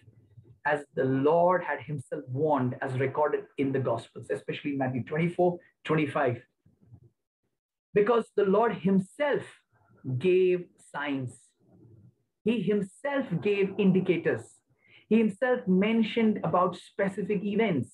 as 0.65 0.83
the 0.95 1.03
Lord 1.03 1.63
had 1.63 1.81
himself 1.81 2.23
warned, 2.27 2.75
as 2.81 2.93
recorded 2.93 3.43
in 3.59 3.71
the 3.71 3.79
Gospels, 3.79 4.27
especially 4.31 4.71
Matthew 4.71 5.03
24, 5.03 5.59
25. 5.83 6.41
Because 7.93 8.25
the 8.35 8.45
Lord 8.45 8.73
himself 8.73 9.43
gave 10.17 10.65
signs, 10.93 11.39
he 12.43 12.61
himself 12.61 13.25
gave 13.41 13.73
indicators, 13.77 14.43
he 15.09 15.17
himself 15.17 15.67
mentioned 15.67 16.39
about 16.43 16.77
specific 16.77 17.43
events, 17.43 17.91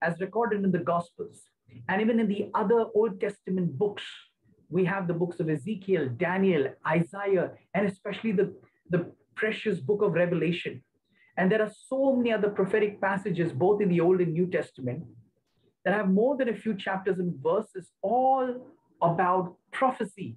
as 0.00 0.20
recorded 0.20 0.64
in 0.64 0.70
the 0.70 0.78
Gospels. 0.78 1.42
And 1.88 2.00
even 2.00 2.20
in 2.20 2.28
the 2.28 2.50
other 2.54 2.86
Old 2.94 3.20
Testament 3.20 3.76
books, 3.76 4.04
we 4.68 4.84
have 4.84 5.06
the 5.06 5.14
books 5.14 5.40
of 5.40 5.48
Ezekiel, 5.48 6.08
Daniel, 6.16 6.68
Isaiah, 6.86 7.52
and 7.74 7.86
especially 7.86 8.32
the, 8.32 8.54
the 8.90 9.12
precious 9.34 9.80
book 9.80 10.02
of 10.02 10.12
Revelation. 10.12 10.82
And 11.36 11.50
there 11.50 11.62
are 11.62 11.72
so 11.88 12.16
many 12.16 12.32
other 12.32 12.50
prophetic 12.50 13.00
passages, 13.00 13.52
both 13.52 13.82
in 13.82 13.88
the 13.88 14.00
Old 14.00 14.20
and 14.20 14.32
New 14.32 14.46
Testament, 14.46 15.04
that 15.84 15.94
have 15.94 16.08
more 16.08 16.36
than 16.36 16.48
a 16.48 16.54
few 16.54 16.74
chapters 16.74 17.18
and 17.18 17.34
verses, 17.42 17.90
all 18.02 18.66
about 19.02 19.56
prophecy, 19.72 20.36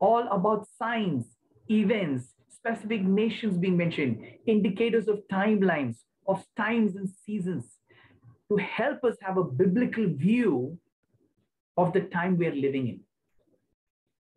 all 0.00 0.26
about 0.28 0.66
signs, 0.78 1.26
events, 1.70 2.34
specific 2.48 3.02
nations 3.02 3.56
being 3.56 3.76
mentioned, 3.76 4.24
indicators 4.46 5.08
of 5.08 5.20
timelines, 5.30 5.96
of 6.26 6.44
times 6.56 6.96
and 6.96 7.08
seasons, 7.08 7.64
to 8.48 8.56
help 8.56 9.04
us 9.04 9.16
have 9.22 9.36
a 9.36 9.44
biblical 9.44 10.06
view 10.06 10.78
of 11.76 11.92
the 11.92 12.00
time 12.00 12.36
we 12.36 12.46
are 12.46 12.54
living 12.54 12.88
in. 12.88 13.00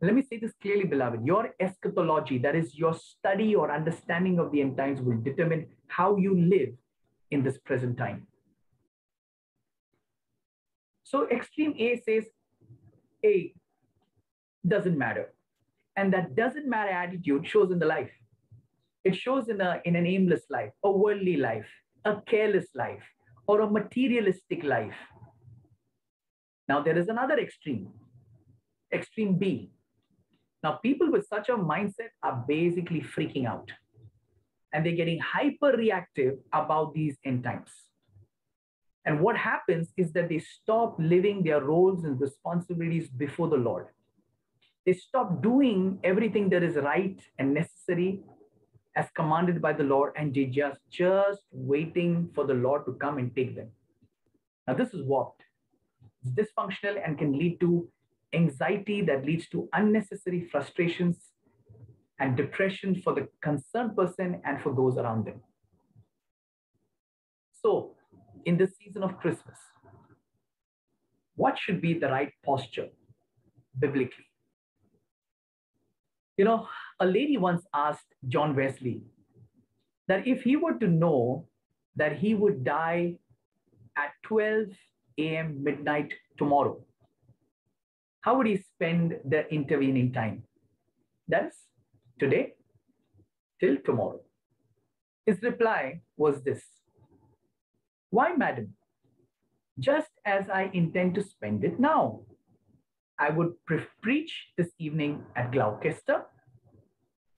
Let 0.02 0.16
me 0.16 0.22
say 0.22 0.38
this 0.38 0.54
clearly, 0.62 0.84
beloved. 0.84 1.26
Your 1.26 1.52
eschatology, 1.60 2.38
that 2.40 2.56
is 2.56 2.78
your 2.78 2.94
study 2.94 3.56
or 3.56 3.72
understanding 3.72 4.38
of 4.38 4.52
the 4.52 4.62
end 4.62 4.76
times, 4.78 5.02
will 5.02 5.18
determine 5.22 5.68
how 5.88 6.18
you 6.18 6.38
live 6.38 6.74
in 7.32 7.42
this 7.42 7.58
present 7.58 7.98
time. 7.98 8.28
So 11.04 11.28
extreme 11.30 11.74
A 11.78 12.02
says 12.06 12.26
A 13.26 13.54
doesn't 14.68 14.98
matter. 14.98 15.34
And 15.96 16.14
that 16.14 16.36
doesn't 16.36 16.68
matter 16.68 16.92
attitude 16.92 17.48
shows 17.48 17.72
in 17.72 17.80
the 17.80 17.86
life. 17.86 18.12
It 19.04 19.16
shows 19.16 19.50
in, 19.50 19.62
a, 19.62 19.82
in 19.86 19.96
an 19.96 20.06
aimless 20.06 20.44
life, 20.50 20.72
a 20.84 20.92
worldly 20.92 21.38
life, 21.38 21.68
a 22.06 22.22
careless 22.26 22.68
life, 22.74 23.04
or 23.48 23.62
a 23.62 23.70
materialistic 23.70 24.64
life. 24.64 24.96
Now, 26.68 26.82
there 26.82 26.98
is 26.98 27.10
another 27.10 27.38
extreme, 27.38 27.90
extreme 28.94 29.38
B. 29.38 29.72
Now, 30.64 30.80
people 30.82 31.12
with 31.12 31.28
such 31.28 31.50
a 31.50 31.54
mindset 31.54 32.12
are 32.24 32.44
basically 32.48 33.02
freaking 33.02 33.46
out 33.46 33.70
and 34.74 34.86
they're 34.86 34.96
getting 34.96 35.20
hyper 35.20 35.74
reactive 35.78 36.40
about 36.52 36.94
these 36.94 37.18
end 37.24 37.44
times. 37.44 37.70
And 39.06 39.20
what 39.20 39.38
happens 39.38 39.90
is 39.98 40.14
that 40.14 40.30
they 40.30 40.40
stop 40.40 40.96
living 40.98 41.44
their 41.44 41.62
roles 41.62 42.06
and 42.06 42.20
responsibilities 42.20 43.10
before 43.10 43.50
the 43.50 43.58
Lord. 43.58 43.88
They 44.86 44.94
stop 44.94 45.42
doing 45.42 46.00
everything 46.04 46.50
that 46.50 46.64
is 46.64 46.76
right 46.76 47.20
and 47.38 47.54
necessary 47.54 48.22
as 48.96 49.08
commanded 49.16 49.62
by 49.62 49.74
the 49.74 49.84
Lord, 49.84 50.14
and 50.16 50.34
they 50.34 50.46
just 50.46 50.80
just 50.90 51.42
waiting 51.52 52.30
for 52.36 52.46
the 52.46 52.54
Lord 52.54 52.86
to 52.86 52.94
come 52.94 53.18
and 53.18 53.36
take 53.36 53.56
them. 53.56 53.70
Now, 54.68 54.76
this 54.76 54.94
is 54.94 55.04
warped. 55.04 55.42
It's 56.22 56.32
dysfunctional 56.32 57.02
and 57.04 57.18
can 57.18 57.38
lead 57.38 57.60
to 57.62 57.90
anxiety 58.34 59.02
that 59.02 59.26
leads 59.26 59.48
to 59.50 59.68
unnecessary 59.74 60.48
frustrations 60.50 61.18
and 62.20 62.38
depression 62.38 63.02
for 63.02 63.14
the 63.14 63.28
concerned 63.42 63.96
person 63.96 64.42
and 64.46 64.62
for 64.62 64.74
those 64.74 64.98
around 64.98 65.26
them. 65.26 65.42
So, 67.62 67.93
in 68.46 68.58
this 68.58 68.72
season 68.82 69.04
of 69.04 69.18
Christmas, 69.20 69.58
what 71.36 71.58
should 71.58 71.82
be 71.82 71.94
the 71.94 72.08
right 72.08 72.32
posture 72.46 72.90
biblically? 73.80 74.26
You 76.38 76.46
know, 76.46 76.68
a 77.00 77.06
lady 77.06 77.38
once 77.38 77.66
asked 77.74 78.16
John 78.28 78.56
Wesley 78.56 79.04
that 80.08 80.28
if 80.28 80.44
he 80.44 80.56
were 80.56 80.74
to 80.74 80.88
know 80.88 81.48
that 81.96 82.18
he 82.18 82.34
would 82.34 82.64
die 82.64 83.16
at 83.96 84.12
12 84.24 84.68
a.m. 85.20 85.64
midnight 85.64 86.14
tomorrow, 86.38 86.84
how 88.22 88.38
would 88.38 88.48
he 88.48 88.58
spend 88.58 89.20
the 89.26 89.48
intervening 89.54 90.12
time? 90.12 90.44
That's 91.28 91.58
today 92.20 92.54
till 93.60 93.78
tomorrow. 93.86 94.22
His 95.26 95.42
reply 95.42 96.02
was 96.18 96.44
this 96.44 96.64
Why, 98.14 98.36
madam? 98.36 98.76
Just 99.80 100.12
as 100.24 100.48
I 100.48 100.70
intend 100.72 101.16
to 101.16 101.24
spend 101.24 101.64
it 101.64 101.80
now. 101.80 102.20
I 103.18 103.32
would 103.32 103.54
pre- 103.66 103.88
preach 104.04 104.50
this 104.56 104.70
evening 104.78 105.24
at 105.36 105.52
Gloucester 105.52 106.26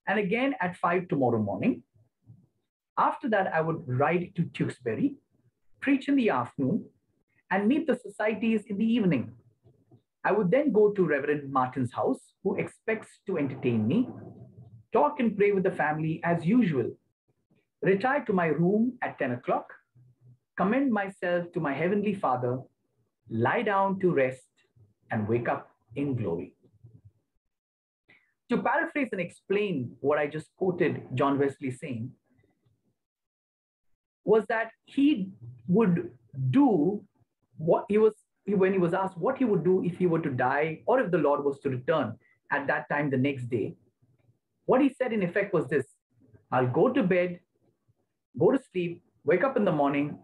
and 0.06 0.20
again 0.20 0.54
at 0.60 0.76
5 0.76 1.08
tomorrow 1.08 1.42
morning. 1.42 1.84
After 2.98 3.30
that, 3.30 3.54
I 3.54 3.62
would 3.62 3.88
ride 3.88 4.34
to 4.36 4.42
Tewkesbury, 4.44 5.16
preach 5.80 6.10
in 6.10 6.18
the 6.18 6.30
afternoon, 6.30 6.84
and 7.50 7.70
meet 7.70 7.88
the 7.88 7.98
societies 7.98 8.66
in 8.68 8.78
the 8.78 8.92
evening. 8.98 9.32
I 10.26 10.34
would 10.34 10.52
then 10.52 10.74
go 10.74 10.92
to 10.92 11.08
Reverend 11.08 11.54
Martin's 11.54 11.94
house, 11.94 12.34
who 12.44 12.58
expects 12.58 13.22
to 13.28 13.38
entertain 13.38 13.88
me, 13.88 14.10
talk 14.92 15.22
and 15.22 15.38
pray 15.38 15.54
with 15.54 15.64
the 15.64 15.72
family 15.72 16.20
as 16.26 16.46
usual, 16.46 16.92
retire 17.82 18.26
to 18.26 18.34
my 18.34 18.48
room 18.48 18.98
at 19.02 19.18
10 19.20 19.32
o'clock, 19.32 19.72
commend 20.58 20.92
myself 20.92 21.52
to 21.54 21.60
my 21.60 21.74
Heavenly 21.74 22.14
Father, 22.14 22.60
lie 23.30 23.62
down 23.62 24.00
to 24.00 24.12
rest, 24.12 24.44
and 25.12 25.28
wake 25.28 25.48
up 25.48 25.72
in 25.96 26.16
glory. 26.16 26.54
To 28.50 28.62
paraphrase 28.62 29.10
and 29.12 29.22
explain 29.22 29.96
what 30.02 30.18
I 30.18 30.28
just 30.28 30.50
quoted 30.58 31.04
John 31.14 31.40
Wesley 31.40 31.72
saying, 31.72 32.12
was 34.24 34.46
that 34.48 34.72
he 34.86 35.30
would 35.68 36.12
do 36.50 37.04
what 37.58 37.86
he 37.88 37.98
was 37.98 38.14
when 38.48 38.74
he 38.74 38.78
was 38.78 38.94
asked 38.94 39.18
what 39.18 39.38
he 39.38 39.46
would 39.46 39.64
do 39.64 39.84
if 39.84 39.98
he 39.98 40.06
were 40.06 40.20
to 40.20 40.30
die 40.30 40.82
or 40.86 41.00
if 41.00 41.10
the 41.12 41.18
Lord 41.18 41.44
was 41.44 41.60
to 41.62 41.70
return 41.70 42.16
at 42.52 42.68
that 42.68 42.88
time 42.90 43.10
the 43.10 43.18
next 43.18 43.50
day. 43.50 43.76
What 44.66 44.82
he 44.82 44.90
said 44.90 45.14
in 45.14 45.24
effect 45.24 45.54
was 45.54 45.68
this 45.68 45.86
I'll 46.52 46.68
go 46.68 46.90
to 46.90 47.04
bed, 47.04 47.40
go 48.38 48.52
to 48.52 48.60
sleep, 48.72 49.02
wake 49.24 49.44
up 49.44 49.58
in 49.58 49.66
the 49.66 49.72
morning, 49.72 50.20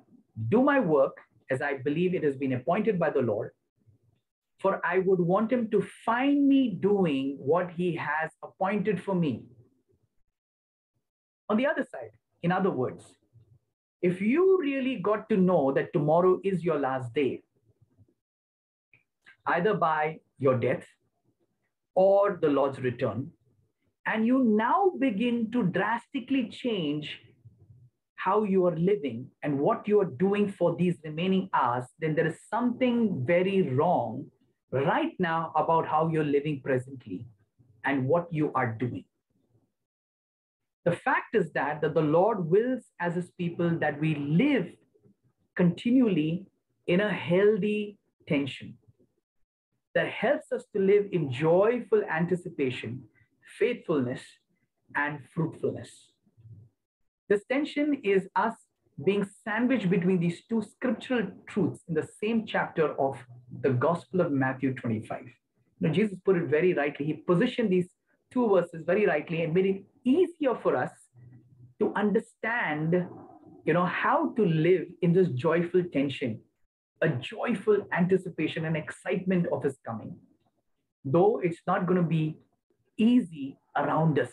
do 0.49 0.61
my 0.63 0.79
work 0.79 1.17
as 1.49 1.61
I 1.61 1.77
believe 1.77 2.13
it 2.13 2.23
has 2.23 2.37
been 2.37 2.53
appointed 2.53 2.97
by 2.97 3.09
the 3.09 3.21
Lord, 3.21 3.51
for 4.59 4.79
I 4.85 4.99
would 4.99 5.19
want 5.19 5.51
him 5.51 5.69
to 5.71 5.81
find 6.05 6.47
me 6.47 6.69
doing 6.69 7.37
what 7.39 7.71
he 7.71 7.95
has 7.95 8.31
appointed 8.43 9.01
for 9.01 9.15
me. 9.15 9.43
On 11.49 11.57
the 11.57 11.67
other 11.67 11.83
side, 11.83 12.11
in 12.43 12.51
other 12.51 12.71
words, 12.71 13.17
if 14.01 14.21
you 14.21 14.59
really 14.61 14.95
got 14.95 15.29
to 15.29 15.37
know 15.37 15.71
that 15.73 15.93
tomorrow 15.93 16.39
is 16.43 16.63
your 16.63 16.79
last 16.79 17.13
day, 17.13 17.43
either 19.45 19.73
by 19.73 20.19
your 20.39 20.57
death 20.57 20.85
or 21.93 22.39
the 22.41 22.47
Lord's 22.47 22.79
return, 22.79 23.31
and 24.05 24.25
you 24.25 24.43
now 24.43 24.91
begin 24.97 25.51
to 25.51 25.63
drastically 25.63 26.49
change 26.49 27.19
how 28.23 28.43
you 28.43 28.65
are 28.67 28.75
living 28.75 29.27
and 29.43 29.57
what 29.59 29.87
you 29.87 29.99
are 29.99 30.11
doing 30.25 30.51
for 30.51 30.75
these 30.75 30.97
remaining 31.03 31.49
hours, 31.53 31.85
then 31.99 32.13
there 32.15 32.27
is 32.27 32.37
something 32.49 33.23
very 33.25 33.63
wrong 33.73 34.25
right 34.71 35.13
now 35.19 35.51
about 35.55 35.87
how 35.87 36.07
you're 36.07 36.23
living 36.23 36.61
presently 36.63 37.25
and 37.83 38.07
what 38.07 38.27
you 38.31 38.51
are 38.53 38.75
doing. 38.79 39.05
The 40.85 40.91
fact 40.91 41.35
is 41.35 41.51
that, 41.53 41.81
that 41.81 41.93
the 41.93 42.01
Lord 42.01 42.49
wills 42.49 42.83
as 42.99 43.15
his 43.15 43.31
people 43.37 43.77
that 43.79 43.99
we 43.99 44.15
live 44.15 44.67
continually 45.55 46.45
in 46.87 47.01
a 47.01 47.11
healthy 47.11 47.97
tension 48.27 48.77
that 49.93 50.09
helps 50.09 50.51
us 50.51 50.63
to 50.73 50.79
live 50.81 51.05
in 51.11 51.31
joyful 51.31 52.01
anticipation, 52.09 53.03
faithfulness, 53.59 54.21
and 54.95 55.19
fruitfulness. 55.33 56.10
This 57.31 57.45
tension 57.45 58.01
is 58.03 58.27
us 58.35 58.55
being 59.05 59.25
sandwiched 59.45 59.89
between 59.89 60.19
these 60.19 60.41
two 60.49 60.61
scriptural 60.61 61.27
truths 61.47 61.79
in 61.87 61.93
the 61.93 62.05
same 62.21 62.45
chapter 62.45 62.87
of 62.99 63.17
the 63.61 63.69
Gospel 63.69 64.19
of 64.19 64.33
Matthew 64.33 64.73
25. 64.73 65.21
Now, 65.79 65.93
Jesus 65.93 66.19
put 66.25 66.35
it 66.35 66.49
very 66.49 66.73
rightly. 66.73 67.05
He 67.05 67.13
positioned 67.13 67.71
these 67.71 67.87
two 68.33 68.49
verses 68.49 68.83
very 68.85 69.05
rightly 69.05 69.43
and 69.43 69.53
made 69.53 69.65
it 69.65 69.83
easier 70.03 70.55
for 70.61 70.75
us 70.75 70.91
to 71.79 71.93
understand 71.95 73.07
you 73.63 73.73
know 73.73 73.85
how 73.85 74.33
to 74.33 74.45
live 74.45 74.87
in 75.01 75.13
this 75.13 75.29
joyful 75.29 75.83
tension 75.93 76.39
a 77.01 77.07
joyful 77.07 77.77
anticipation 77.93 78.65
and 78.65 78.75
excitement 78.75 79.45
of 79.51 79.63
his 79.63 79.77
coming 79.85 80.15
though 81.05 81.39
it's 81.43 81.61
not 81.67 81.85
going 81.85 82.01
to 82.01 82.07
be 82.07 82.37
easy 82.97 83.55
around 83.75 84.17
us 84.17 84.31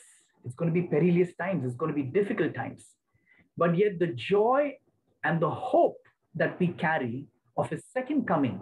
it's 0.49 0.57
going 0.63 0.73
to 0.73 0.81
be 0.81 0.87
perilous 0.89 1.35
times 1.41 1.65
it's 1.65 1.77
going 1.77 1.95
to 1.95 2.01
be 2.03 2.09
difficult 2.19 2.55
times 2.55 2.87
but 3.57 3.77
yet 3.77 3.99
the 3.99 4.07
joy 4.07 4.73
and 5.25 5.41
the 5.41 5.51
hope 5.51 5.99
that 6.35 6.59
we 6.59 6.69
carry 6.87 7.27
of 7.57 7.69
his 7.71 7.85
second 7.93 8.27
coming 8.27 8.59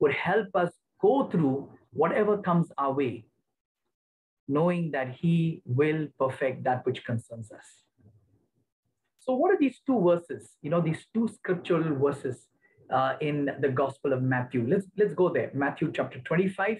would 0.00 0.12
help 0.12 0.48
us 0.54 0.72
go 1.00 1.28
through 1.30 1.68
whatever 1.92 2.38
comes 2.38 2.72
our 2.78 2.92
way 2.92 3.24
knowing 4.48 4.90
that 4.90 5.14
he 5.14 5.62
will 5.64 6.06
perfect 6.18 6.64
that 6.64 6.84
which 6.84 7.04
concerns 7.04 7.50
us. 7.52 7.66
So, 9.20 9.34
what 9.34 9.52
are 9.52 9.58
these 9.58 9.80
two 9.86 10.00
verses? 10.02 10.50
You 10.62 10.70
know, 10.70 10.80
these 10.80 11.06
two 11.14 11.28
scriptural 11.28 11.94
verses 11.98 12.46
uh, 12.90 13.14
in 13.20 13.50
the 13.60 13.68
Gospel 13.68 14.12
of 14.12 14.22
Matthew. 14.22 14.66
Let's 14.68 14.86
let's 14.98 15.14
go 15.14 15.30
there. 15.30 15.50
Matthew 15.54 15.90
chapter 15.92 16.18
25, 16.20 16.78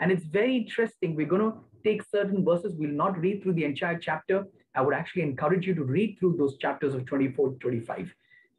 and 0.00 0.12
it's 0.12 0.24
very 0.24 0.56
interesting. 0.56 1.14
We're 1.14 1.26
going 1.26 1.42
to 1.42 1.58
take 1.84 2.02
certain 2.02 2.44
verses. 2.44 2.74
We'll 2.76 2.90
not 2.90 3.18
read 3.18 3.42
through 3.42 3.54
the 3.54 3.64
entire 3.64 3.98
chapter. 3.98 4.44
I 4.74 4.82
would 4.82 4.94
actually 4.94 5.22
encourage 5.22 5.66
you 5.66 5.74
to 5.74 5.84
read 5.84 6.16
through 6.18 6.36
those 6.36 6.58
chapters 6.58 6.94
of 6.94 7.06
24 7.06 7.50
to 7.50 7.56
25. 7.56 8.14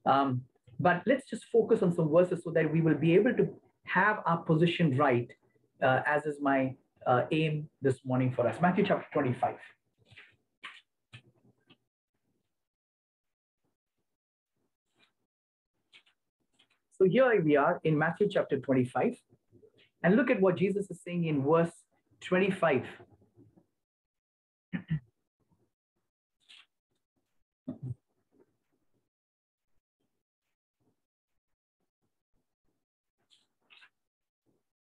Um, 0.06 0.41
but 0.79 1.03
let's 1.06 1.29
just 1.29 1.46
focus 1.46 1.82
on 1.84 1.94
some 1.94 2.10
verses 2.10 2.44
so 2.44 2.51
that 2.51 2.72
we 2.72 2.82
will 2.82 2.96
be 2.96 3.13
able 3.15 3.34
to 3.34 3.48
have 3.86 4.20
our 4.25 4.38
position 4.38 4.98
right, 4.98 5.29
uh, 5.82 6.01
as 6.06 6.25
is 6.25 6.38
my 6.41 6.75
uh, 7.06 7.24
aim 7.32 7.70
this 7.82 8.00
morning 8.03 8.34
for 8.36 8.48
us. 8.48 8.60
Matthew 8.62 8.86
chapter 8.86 9.06
25. 9.13 9.56
So 16.94 17.06
here 17.06 17.39
we 17.44 17.56
are 17.56 17.79
in 17.84 17.96
Matthew 17.96 18.27
chapter 18.27 18.60
25. 18.60 19.15
And 20.04 20.16
look 20.16 20.30
at 20.30 20.39
what 20.39 20.58
Jesus 20.58 20.89
is 20.92 21.01
saying 21.04 21.25
in 21.25 21.44
verse 21.44 21.72
25. 22.22 22.84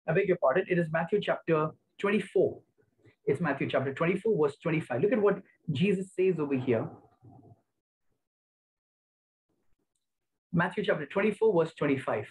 I 0.09 0.13
beg 0.13 0.29
your 0.29 0.37
pardon. 0.39 0.65
It 0.69 0.79
is 0.79 0.89
Matthew 0.91 1.21
chapter 1.21 1.71
24. 1.99 2.61
It's 3.25 3.41
Matthew 3.41 3.69
chapter 3.71 3.95
24, 3.95 4.47
verse 4.47 4.57
25. 4.63 5.01
Look 5.01 5.13
at 5.13 5.23
what 5.23 5.41
Jesus 5.71 6.11
says 6.15 6.41
over 6.41 6.55
here. 6.55 6.89
Matthew 10.53 10.85
chapter 10.85 11.07
24, 11.07 11.65
verse 11.65 11.75
25. 11.75 12.27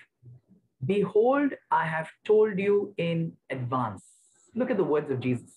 Behold, 0.86 1.54
I 1.70 1.86
have 1.86 2.10
told 2.26 2.60
you 2.60 2.94
in 2.98 3.34
advance. 3.50 4.04
Look 4.56 4.72
at 4.72 4.78
the 4.78 4.84
words 4.84 5.12
of 5.12 5.20
Jesus. 5.20 5.52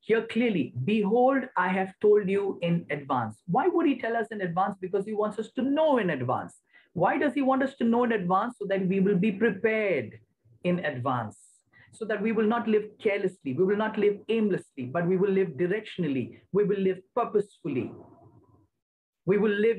Here 0.00 0.26
clearly, 0.26 0.74
behold, 0.84 1.44
I 1.56 1.68
have 1.68 1.94
told 2.00 2.28
you 2.28 2.58
in 2.62 2.86
advance. 2.90 3.36
Why 3.46 3.68
would 3.68 3.86
he 3.86 3.98
tell 3.98 4.16
us 4.16 4.26
in 4.30 4.42
advance? 4.42 4.76
Because 4.80 5.06
he 5.06 5.14
wants 5.14 5.38
us 5.38 5.50
to 5.52 5.62
know 5.62 5.98
in 5.98 6.10
advance. 6.10 6.54
Why 6.92 7.18
does 7.18 7.32
he 7.32 7.42
want 7.42 7.62
us 7.62 7.74
to 7.76 7.84
know 7.84 8.04
in 8.04 8.12
advance? 8.12 8.56
So 8.58 8.66
that 8.68 8.86
we 8.86 9.00
will 9.00 9.16
be 9.16 9.32
prepared 9.32 10.18
in 10.62 10.84
advance 10.84 11.38
so 11.94 12.04
that 12.04 12.20
we 12.20 12.32
will 12.32 12.46
not 12.46 12.66
live 12.66 12.84
carelessly, 13.00 13.52
we 13.54 13.64
will 13.64 13.76
not 13.76 13.96
live 13.96 14.18
aimlessly, 14.28 14.84
but 14.84 15.06
we 15.06 15.16
will 15.16 15.30
live 15.30 15.50
directionally, 15.50 16.40
we 16.52 16.64
will 16.64 16.80
live 16.80 16.98
purposefully. 17.14 17.92
We 19.26 19.38
will 19.38 19.52
live 19.52 19.78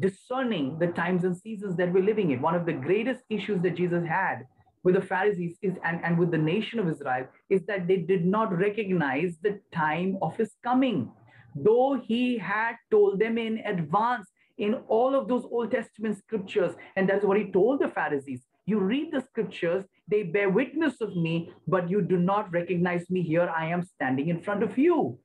discerning 0.00 0.78
the 0.78 0.88
times 0.88 1.24
and 1.24 1.36
seasons 1.36 1.76
that 1.76 1.92
we're 1.92 2.04
living 2.04 2.30
in. 2.30 2.42
One 2.42 2.54
of 2.54 2.66
the 2.66 2.72
greatest 2.72 3.22
issues 3.30 3.62
that 3.62 3.76
Jesus 3.76 4.04
had 4.06 4.46
with 4.82 4.94
the 4.94 5.00
Pharisees 5.00 5.56
is, 5.62 5.74
and, 5.84 6.04
and 6.04 6.18
with 6.18 6.30
the 6.30 6.38
nation 6.38 6.78
of 6.78 6.88
Israel 6.88 7.26
is 7.48 7.64
that 7.66 7.88
they 7.88 7.96
did 7.96 8.26
not 8.26 8.56
recognize 8.56 9.38
the 9.42 9.58
time 9.72 10.18
of 10.20 10.36
his 10.36 10.52
coming. 10.62 11.10
Though 11.56 12.00
he 12.02 12.36
had 12.36 12.74
told 12.90 13.18
them 13.18 13.38
in 13.38 13.58
advance 13.64 14.28
in 14.58 14.74
all 14.88 15.14
of 15.14 15.28
those 15.28 15.44
Old 15.44 15.70
Testament 15.70 16.18
scriptures, 16.18 16.74
and 16.96 17.08
that's 17.08 17.24
what 17.24 17.38
he 17.38 17.50
told 17.50 17.80
the 17.80 17.88
Pharisees. 17.88 18.42
You 18.66 18.80
read 18.80 19.12
the 19.12 19.22
scriptures, 19.22 19.84
they 20.08 20.24
bear 20.24 20.50
witness 20.50 21.00
of 21.00 21.16
me, 21.16 21.52
but 21.66 21.88
you 21.88 22.02
do 22.02 22.18
not 22.18 22.52
recognize 22.52 23.08
me. 23.08 23.22
Here 23.22 23.48
I 23.48 23.66
am 23.66 23.82
standing 23.82 24.28
in 24.28 24.42
front 24.42 24.62
of 24.62 24.76
you. 24.76 25.18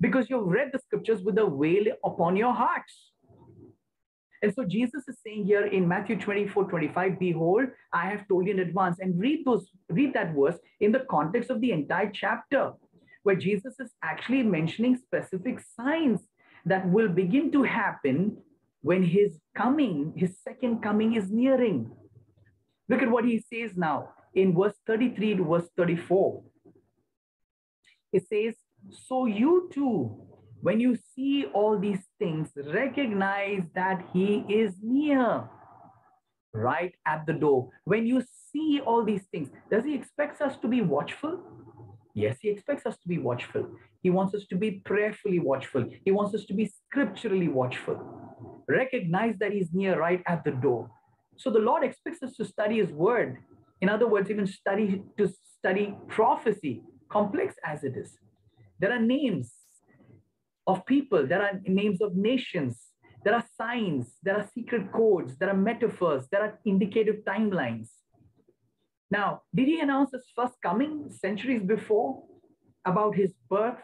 Because 0.00 0.30
you've 0.30 0.46
read 0.46 0.70
the 0.72 0.78
scriptures 0.78 1.22
with 1.22 1.38
a 1.38 1.46
veil 1.46 1.94
upon 2.04 2.36
your 2.36 2.52
hearts. 2.52 3.12
And 4.42 4.54
so 4.54 4.64
Jesus 4.64 5.08
is 5.08 5.16
saying 5.26 5.46
here 5.46 5.66
in 5.66 5.88
Matthew 5.88 6.18
24, 6.18 6.64
25, 6.64 7.18
behold, 7.18 7.64
I 7.92 8.08
have 8.08 8.28
told 8.28 8.46
you 8.46 8.52
in 8.52 8.60
advance. 8.60 8.98
And 9.00 9.18
read 9.18 9.44
those, 9.44 9.68
read 9.88 10.14
that 10.14 10.34
verse 10.34 10.56
in 10.80 10.92
the 10.92 11.04
context 11.10 11.50
of 11.50 11.60
the 11.60 11.72
entire 11.72 12.10
chapter, 12.10 12.72
where 13.24 13.34
Jesus 13.34 13.80
is 13.80 13.90
actually 14.02 14.44
mentioning 14.44 14.96
specific 14.96 15.58
signs 15.76 16.20
that 16.66 16.88
will 16.88 17.08
begin 17.08 17.50
to 17.52 17.64
happen 17.64 18.36
when 18.82 19.02
his 19.02 19.40
coming, 19.56 20.12
his 20.16 20.38
second 20.42 20.82
coming 20.82 21.14
is 21.14 21.30
nearing. 21.30 21.90
Look 22.88 23.02
at 23.02 23.10
what 23.10 23.24
he 23.24 23.44
says 23.52 23.76
now 23.76 24.10
in 24.34 24.54
verse 24.56 24.76
33 24.86 25.36
to 25.38 25.44
verse 25.44 25.68
34. 25.76 26.42
It 28.12 28.26
says, 28.28 28.54
So 28.90 29.26
you 29.26 29.68
too, 29.72 30.16
when 30.60 30.80
you 30.80 30.96
see 31.14 31.46
all 31.54 31.78
these 31.78 32.04
things, 32.18 32.50
recognize 32.56 33.64
that 33.74 34.04
he 34.12 34.44
is 34.48 34.74
near, 34.82 35.48
right 36.52 36.94
at 37.06 37.26
the 37.26 37.34
door. 37.34 37.70
When 37.84 38.06
you 38.06 38.22
see 38.52 38.80
all 38.84 39.04
these 39.04 39.24
things, 39.30 39.50
does 39.70 39.84
he 39.84 39.94
expect 39.94 40.40
us 40.40 40.56
to 40.58 40.68
be 40.68 40.80
watchful? 40.80 41.40
Yes, 42.14 42.38
he 42.40 42.48
expects 42.48 42.86
us 42.86 42.96
to 42.98 43.08
be 43.08 43.18
watchful. 43.18 43.68
He 44.02 44.10
wants 44.10 44.34
us 44.34 44.44
to 44.50 44.56
be 44.56 44.82
prayerfully 44.84 45.38
watchful. 45.38 45.84
He 46.04 46.10
wants 46.10 46.34
us 46.34 46.44
to 46.46 46.54
be 46.54 46.66
scripturally 46.66 47.48
watchful. 47.48 48.64
Recognize 48.68 49.36
that 49.38 49.52
he's 49.52 49.72
near 49.72 49.98
right 49.98 50.22
at 50.26 50.44
the 50.44 50.50
door. 50.50 50.90
So 51.36 51.50
the 51.50 51.60
Lord 51.60 51.84
expects 51.84 52.22
us 52.22 52.34
to 52.36 52.44
study 52.44 52.78
his 52.78 52.90
word. 52.90 53.38
In 53.80 53.88
other 53.88 54.08
words, 54.08 54.30
even 54.30 54.46
study 54.46 55.02
to 55.16 55.32
study 55.58 55.96
prophecy, 56.08 56.82
complex 57.08 57.54
as 57.64 57.84
it 57.84 57.96
is. 57.96 58.18
There 58.78 58.92
are 58.92 59.00
names 59.00 59.52
of 60.66 60.84
people, 60.86 61.26
there 61.26 61.42
are 61.42 61.60
names 61.66 62.00
of 62.00 62.14
nations, 62.14 62.88
there 63.24 63.34
are 63.34 63.44
signs, 63.56 64.16
there 64.22 64.36
are 64.36 64.48
secret 64.54 64.92
codes, 64.92 65.36
there 65.38 65.50
are 65.50 65.56
metaphors, 65.56 66.26
there 66.30 66.42
are 66.42 66.58
indicative 66.64 67.16
timelines. 67.26 67.88
Now, 69.10 69.42
did 69.54 69.66
he 69.66 69.80
announce 69.80 70.12
his 70.12 70.26
first 70.36 70.54
coming 70.62 71.10
centuries 71.10 71.62
before 71.62 72.22
about 72.84 73.16
his 73.16 73.32
birth, 73.48 73.78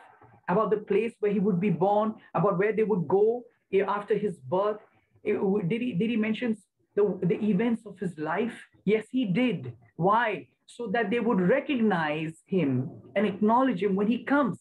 about 0.49 0.71
the 0.71 0.77
place 0.77 1.15
where 1.21 1.33
he 1.33 1.41
would 1.41 1.61
be 1.61 1.71
born, 1.71 2.15
about 2.35 2.59
where 2.59 2.73
they 2.73 2.85
would 2.85 3.09
go 3.09 3.43
after 3.87 4.17
his 4.17 4.39
birth? 4.39 4.81
Eh, 5.27 5.37
did 5.67 5.81
he, 5.81 5.93
did 5.95 6.11
he 6.11 6.17
mention 6.17 6.57
the, 6.95 7.19
the 7.23 7.43
events 7.43 7.83
of 7.87 7.99
his 7.99 8.17
life? 8.19 8.55
Yes, 8.85 9.07
he 9.11 9.25
did. 9.25 9.73
Why? 9.97 10.49
So 10.67 10.89
that 10.89 11.11
they 11.11 11.21
would 11.21 11.41
recognize 11.41 12.35
him 12.47 12.91
and 13.17 13.27
acknowledge 13.27 13.83
him 13.83 13.97
when 13.97 14.07
he 14.07 14.25
comes. 14.25 14.59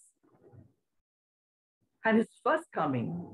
And 2.06 2.18
his 2.18 2.28
first 2.44 2.66
coming 2.74 3.26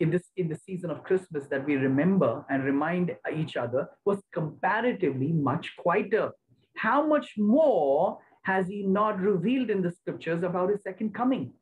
in 0.00 0.10
this 0.10 0.24
in 0.36 0.48
the 0.48 0.56
season 0.56 0.90
of 0.90 1.02
Christmas 1.04 1.46
that 1.48 1.64
we 1.64 1.76
remember 1.76 2.44
and 2.50 2.64
remind 2.64 3.16
each 3.34 3.56
other 3.56 3.88
was 4.04 4.18
comparatively 4.32 5.32
much 5.32 5.74
quieter. 5.78 6.32
How 6.76 7.06
much 7.06 7.34
more 7.38 8.18
has 8.42 8.68
he 8.68 8.82
not 8.82 9.18
revealed 9.20 9.70
in 9.70 9.82
the 9.82 9.92
scriptures 9.92 10.42
about 10.42 10.70
his 10.70 10.82
second 10.82 11.14
coming? 11.14 11.52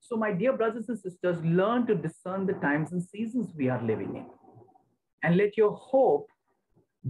So, 0.00 0.16
my 0.16 0.32
dear 0.32 0.52
brothers 0.52 0.88
and 0.90 0.98
sisters, 0.98 1.42
learn 1.42 1.86
to 1.86 1.94
discern 1.94 2.46
the 2.46 2.52
times 2.54 2.92
and 2.92 3.02
seasons 3.02 3.48
we 3.56 3.70
are 3.70 3.82
living 3.82 4.16
in 4.16 4.26
and 5.22 5.36
let 5.38 5.56
your 5.56 5.72
hope 5.72 6.28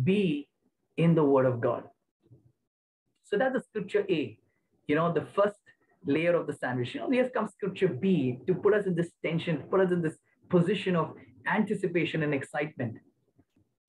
be 0.02 0.48
in 0.96 1.14
the 1.14 1.24
word 1.24 1.46
of 1.46 1.60
God. 1.60 1.84
So 3.24 3.36
that's 3.36 3.54
the 3.54 3.62
scripture 3.62 4.04
A, 4.08 4.38
you 4.86 4.94
know, 4.94 5.12
the 5.12 5.26
first 5.34 5.56
layer 6.06 6.34
of 6.34 6.46
the 6.46 6.52
sandwich. 6.52 6.94
You 6.94 7.00
know, 7.00 7.10
here 7.10 7.28
comes 7.28 7.52
scripture 7.52 7.88
B 7.88 8.38
to 8.46 8.54
put 8.54 8.74
us 8.74 8.86
in 8.86 8.94
this 8.94 9.10
tension, 9.24 9.62
put 9.70 9.80
us 9.80 9.92
in 9.92 10.02
this 10.02 10.16
position 10.48 10.96
of 10.96 11.14
anticipation 11.46 12.22
and 12.22 12.34
excitement. 12.34 12.96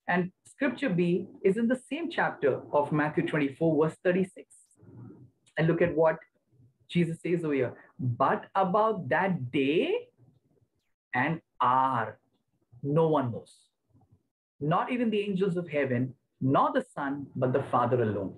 And 0.08 0.30
scripture 0.48 0.88
B 0.88 1.26
is 1.44 1.56
in 1.56 1.68
the 1.68 1.80
same 1.90 2.10
chapter 2.10 2.60
of 2.72 2.92
Matthew 2.92 3.26
24, 3.26 3.86
verse 3.86 3.96
36. 4.04 4.46
And 5.58 5.66
look 5.66 5.82
at 5.82 5.94
what 5.94 6.16
Jesus 6.88 7.18
says 7.20 7.44
over 7.44 7.54
here, 7.54 7.74
but 7.98 8.46
about 8.54 9.08
that 9.08 9.50
day 9.50 10.08
and 11.14 11.40
hour, 11.60 12.18
no 12.82 13.08
one 13.08 13.32
knows. 13.32 13.52
Not 14.60 14.92
even 14.92 15.10
the 15.10 15.20
angels 15.20 15.56
of 15.56 15.68
heaven, 15.68 16.14
not 16.40 16.74
the 16.74 16.84
Son, 16.94 17.26
but 17.34 17.52
the 17.52 17.64
Father 17.64 18.02
alone. 18.02 18.34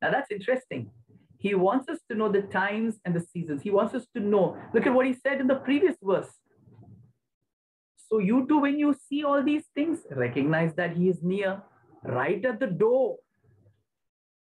Now 0.00 0.10
that's 0.10 0.30
interesting. 0.30 0.90
He 1.38 1.54
wants 1.54 1.88
us 1.88 1.98
to 2.10 2.16
know 2.16 2.30
the 2.30 2.42
times 2.42 2.98
and 3.04 3.14
the 3.14 3.20
seasons. 3.20 3.62
He 3.62 3.70
wants 3.70 3.94
us 3.94 4.06
to 4.14 4.20
know. 4.20 4.56
Look 4.74 4.86
at 4.86 4.94
what 4.94 5.06
he 5.06 5.12
said 5.12 5.40
in 5.40 5.46
the 5.46 5.56
previous 5.56 5.96
verse. 6.02 6.28
So 8.08 8.18
you 8.18 8.46
too, 8.46 8.60
when 8.60 8.78
you 8.78 8.94
see 9.08 9.24
all 9.24 9.42
these 9.42 9.64
things, 9.74 10.00
recognize 10.10 10.74
that 10.74 10.96
he 10.96 11.08
is 11.08 11.22
near, 11.22 11.62
right 12.04 12.44
at 12.44 12.60
the 12.60 12.68
door. 12.68 13.16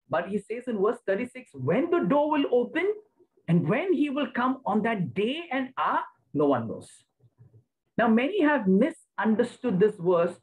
But 0.08 0.28
he 0.28 0.38
says 0.38 0.64
in 0.68 0.80
verse 0.80 0.98
36, 1.06 1.50
when 1.54 1.90
the 1.90 2.00
door 2.00 2.30
will 2.30 2.44
open 2.52 2.92
and 3.48 3.68
when 3.68 3.92
he 3.92 4.10
will 4.10 4.30
come 4.32 4.60
on 4.64 4.82
that 4.82 5.14
day 5.14 5.44
and 5.50 5.70
hour, 5.78 6.00
no 6.34 6.46
one 6.46 6.68
knows. 6.68 6.88
Now, 7.98 8.08
many 8.08 8.42
have 8.42 8.68
misunderstood 8.68 9.80
this 9.80 9.94
verse 9.98 10.36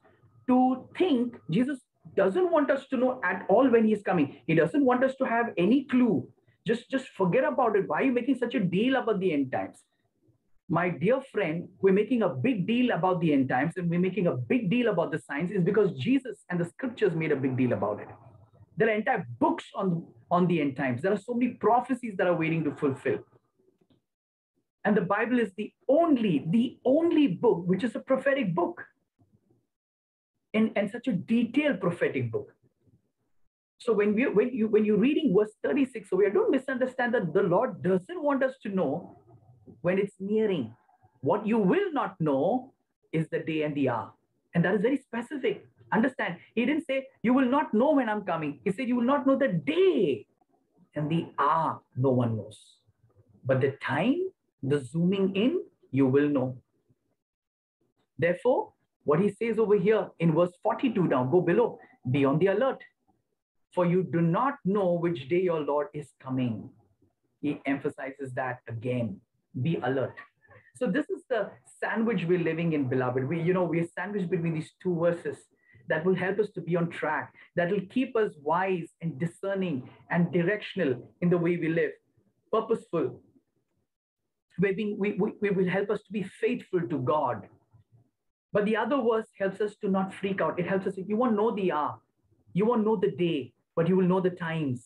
to 0.47 0.89
think 0.97 1.38
Jesus 1.49 1.79
doesn't 2.15 2.51
want 2.51 2.69
us 2.69 2.87
to 2.87 2.97
know 2.97 3.19
at 3.23 3.45
all 3.49 3.69
when 3.69 3.85
he's 3.85 4.03
coming. 4.03 4.37
He 4.45 4.55
doesn't 4.55 4.85
want 4.85 5.03
us 5.03 5.15
to 5.15 5.25
have 5.25 5.47
any 5.57 5.85
clue. 5.85 6.27
Just, 6.65 6.89
just 6.89 7.07
forget 7.09 7.43
about 7.43 7.75
it. 7.75 7.87
Why 7.87 8.01
are 8.01 8.03
you 8.03 8.11
making 8.11 8.37
such 8.37 8.55
a 8.55 8.59
deal 8.59 8.95
about 8.95 9.19
the 9.19 9.33
end 9.33 9.51
times? 9.51 9.83
My 10.69 10.89
dear 10.89 11.21
friend, 11.31 11.67
we're 11.81 11.93
making 11.93 12.23
a 12.23 12.29
big 12.29 12.65
deal 12.65 12.91
about 12.91 13.19
the 13.19 13.33
end 13.33 13.49
times 13.49 13.73
and 13.75 13.89
we're 13.89 13.99
making 13.99 14.27
a 14.27 14.35
big 14.35 14.69
deal 14.69 14.87
about 14.87 15.11
the 15.11 15.19
signs 15.19 15.51
is 15.51 15.63
because 15.63 15.91
Jesus 15.93 16.45
and 16.49 16.59
the 16.59 16.65
scriptures 16.65 17.13
made 17.13 17.31
a 17.31 17.35
big 17.35 17.57
deal 17.57 17.73
about 17.73 17.99
it. 17.99 18.07
There 18.77 18.87
are 18.87 18.93
entire 18.93 19.27
books 19.39 19.65
on, 19.75 20.05
on 20.31 20.47
the 20.47 20.61
end 20.61 20.77
times. 20.77 21.01
There 21.01 21.11
are 21.11 21.17
so 21.17 21.33
many 21.33 21.51
prophecies 21.53 22.15
that 22.17 22.27
are 22.27 22.35
waiting 22.35 22.63
to 22.63 22.75
fulfill. 22.75 23.19
And 24.85 24.97
the 24.97 25.01
Bible 25.01 25.39
is 25.39 25.51
the 25.57 25.71
only, 25.87 26.45
the 26.49 26.77
only 26.85 27.27
book 27.27 27.63
which 27.65 27.83
is 27.83 27.95
a 27.95 27.99
prophetic 27.99 28.55
book 28.55 28.83
and, 30.53 30.71
and 30.75 30.89
such 30.89 31.07
a 31.07 31.13
detailed 31.13 31.79
prophetic 31.79 32.31
book. 32.31 32.53
So 33.79 33.91
when 33.91 34.13
we 34.15 34.27
when 34.27 34.53
you 34.53 34.67
when 34.67 34.85
you're 34.85 34.97
reading 34.97 35.35
verse 35.37 35.51
36 35.63 36.07
over 36.13 36.23
here, 36.23 36.31
don't 36.31 36.51
misunderstand 36.51 37.13
that 37.15 37.33
the 37.33 37.43
Lord 37.43 37.83
doesn't 37.83 38.23
want 38.23 38.43
us 38.43 38.53
to 38.63 38.69
know 38.69 39.17
when 39.81 39.99
it's 39.99 40.15
nearing. 40.19 40.73
What 41.21 41.45
you 41.45 41.57
will 41.57 41.91
not 41.91 42.19
know 42.19 42.73
is 43.11 43.27
the 43.29 43.39
day 43.39 43.63
and 43.63 43.75
the 43.75 43.89
hour. 43.89 44.13
And 44.55 44.63
that 44.63 44.75
is 44.75 44.81
very 44.81 44.97
specific. 44.97 45.65
Understand, 45.91 46.37
he 46.55 46.65
didn't 46.65 46.85
say, 46.85 47.07
You 47.21 47.33
will 47.33 47.45
not 47.45 47.73
know 47.73 47.91
when 47.91 48.09
I'm 48.09 48.23
coming. 48.23 48.59
He 48.63 48.71
said, 48.71 48.87
You 48.87 48.95
will 48.95 49.03
not 49.03 49.27
know 49.27 49.37
the 49.37 49.49
day 49.49 50.25
and 50.95 51.09
the 51.09 51.27
hour, 51.39 51.81
no 51.95 52.09
one 52.09 52.37
knows. 52.37 52.59
But 53.45 53.61
the 53.61 53.71
time, 53.83 54.29
the 54.61 54.83
zooming 54.83 55.35
in, 55.35 55.63
you 55.91 56.07
will 56.07 56.29
know. 56.29 56.57
Therefore, 58.17 58.72
what 59.03 59.19
he 59.19 59.29
says 59.29 59.59
over 59.59 59.77
here 59.77 60.09
in 60.19 60.33
verse 60.33 60.51
42 60.63 61.07
now, 61.07 61.23
go 61.25 61.41
below, 61.41 61.79
be 62.09 62.25
on 62.25 62.39
the 62.39 62.47
alert. 62.47 62.81
For 63.73 63.85
you 63.85 64.03
do 64.03 64.21
not 64.21 64.55
know 64.65 64.93
which 64.93 65.27
day 65.29 65.41
your 65.41 65.59
Lord 65.59 65.87
is 65.93 66.09
coming. 66.21 66.69
He 67.41 67.59
emphasizes 67.65 68.33
that 68.35 68.59
again. 68.67 69.19
Be 69.61 69.77
alert. 69.83 70.15
So 70.75 70.87
this 70.87 71.09
is 71.09 71.23
the 71.29 71.49
sandwich 71.79 72.23
we're 72.27 72.39
living 72.39 72.73
in, 72.73 72.87
beloved. 72.87 73.27
We, 73.27 73.41
you 73.41 73.53
know, 73.53 73.63
we're 73.63 73.87
sandwiched 73.95 74.29
between 74.29 74.53
these 74.53 74.71
two 74.81 74.97
verses 74.99 75.37
that 75.89 76.05
will 76.05 76.15
help 76.15 76.39
us 76.39 76.49
to 76.55 76.61
be 76.61 76.75
on 76.75 76.89
track, 76.89 77.33
that 77.55 77.69
will 77.69 77.81
keep 77.89 78.15
us 78.15 78.31
wise 78.41 78.87
and 79.01 79.19
discerning 79.19 79.89
and 80.09 80.31
directional 80.31 80.95
in 81.21 81.29
the 81.29 81.37
way 81.37 81.57
we 81.57 81.67
live, 81.67 81.91
purposeful. 82.51 83.19
We, 84.59 84.95
we, 84.97 85.13
we, 85.13 85.33
we 85.41 85.49
will 85.49 85.67
help 85.67 85.89
us 85.89 85.99
to 86.03 86.11
be 86.11 86.23
faithful 86.23 86.81
to 86.81 86.99
God. 86.99 87.47
But 88.53 88.65
the 88.65 88.77
other 88.77 88.97
verse 88.97 89.27
helps 89.37 89.59
us 89.59 89.75
to 89.81 89.89
not 89.89 90.13
freak 90.13 90.39
out. 90.39 90.59
It 90.59 90.67
helps 90.67 90.87
us, 90.87 90.93
you 90.95 91.17
won't 91.17 91.35
know 91.35 91.53
the 91.53 91.71
hour, 91.71 91.99
you 92.53 92.65
won't 92.65 92.85
know 92.85 92.95
the 92.95 93.11
day, 93.11 93.51
but 93.75 93.89
you 93.89 93.97
will 93.97 94.07
know 94.07 94.21
the 94.21 94.29
times. 94.29 94.85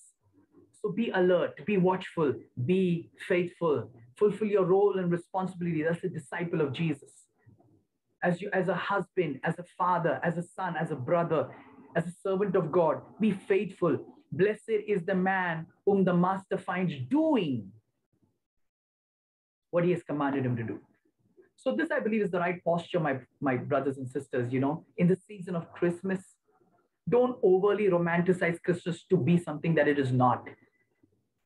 So 0.81 0.91
be 0.91 1.09
alert, 1.09 1.65
be 1.65 1.77
watchful, 1.77 2.33
be 2.65 3.09
faithful, 3.27 3.91
fulfill 4.15 4.47
your 4.47 4.65
role 4.65 4.97
and 4.97 5.11
responsibility. 5.11 5.83
That's 5.83 6.03
a 6.03 6.09
disciple 6.09 6.61
of 6.61 6.71
Jesus 6.71 7.11
as 8.23 8.41
you 8.41 8.49
as 8.53 8.67
a 8.67 8.75
husband, 8.75 9.39
as 9.43 9.59
a 9.59 9.63
father, 9.77 10.19
as 10.23 10.37
a 10.37 10.43
son, 10.43 10.75
as 10.75 10.91
a 10.91 10.95
brother, 10.95 11.49
as 11.95 12.05
a 12.07 12.11
servant 12.23 12.55
of 12.55 12.71
God. 12.71 13.01
Be 13.19 13.31
faithful. 13.31 13.99
Blessed 14.31 14.81
is 14.87 15.03
the 15.05 15.15
man 15.15 15.67
whom 15.85 16.03
the 16.03 16.13
master 16.13 16.57
finds 16.57 16.93
doing 17.09 17.71
what 19.71 19.83
he 19.83 19.91
has 19.91 20.03
commanded 20.03 20.45
him 20.45 20.55
to 20.57 20.63
do. 20.63 20.79
So 21.57 21.75
this, 21.75 21.89
I 21.91 21.99
believe, 21.99 22.21
is 22.21 22.31
the 22.31 22.39
right 22.39 22.63
posture, 22.63 22.99
my, 22.99 23.19
my 23.41 23.57
brothers 23.57 23.97
and 23.97 24.09
sisters, 24.09 24.53
you 24.53 24.59
know, 24.59 24.85
in 24.97 25.07
the 25.07 25.17
season 25.27 25.55
of 25.55 25.71
Christmas. 25.73 26.23
Don't 27.09 27.37
overly 27.41 27.85
romanticize 27.85 28.61
Christmas 28.61 29.03
to 29.09 29.17
be 29.17 29.37
something 29.37 29.75
that 29.75 29.87
it 29.87 29.97
is 29.97 30.11
not. 30.11 30.47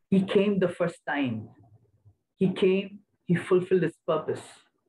He 0.09 0.21
came 0.23 0.59
the 0.59 0.67
first 0.67 0.99
time. 1.07 1.49
He 2.37 2.51
came, 2.51 2.99
he 3.25 3.35
fulfilled 3.35 3.83
his 3.83 3.95
purpose 4.05 4.41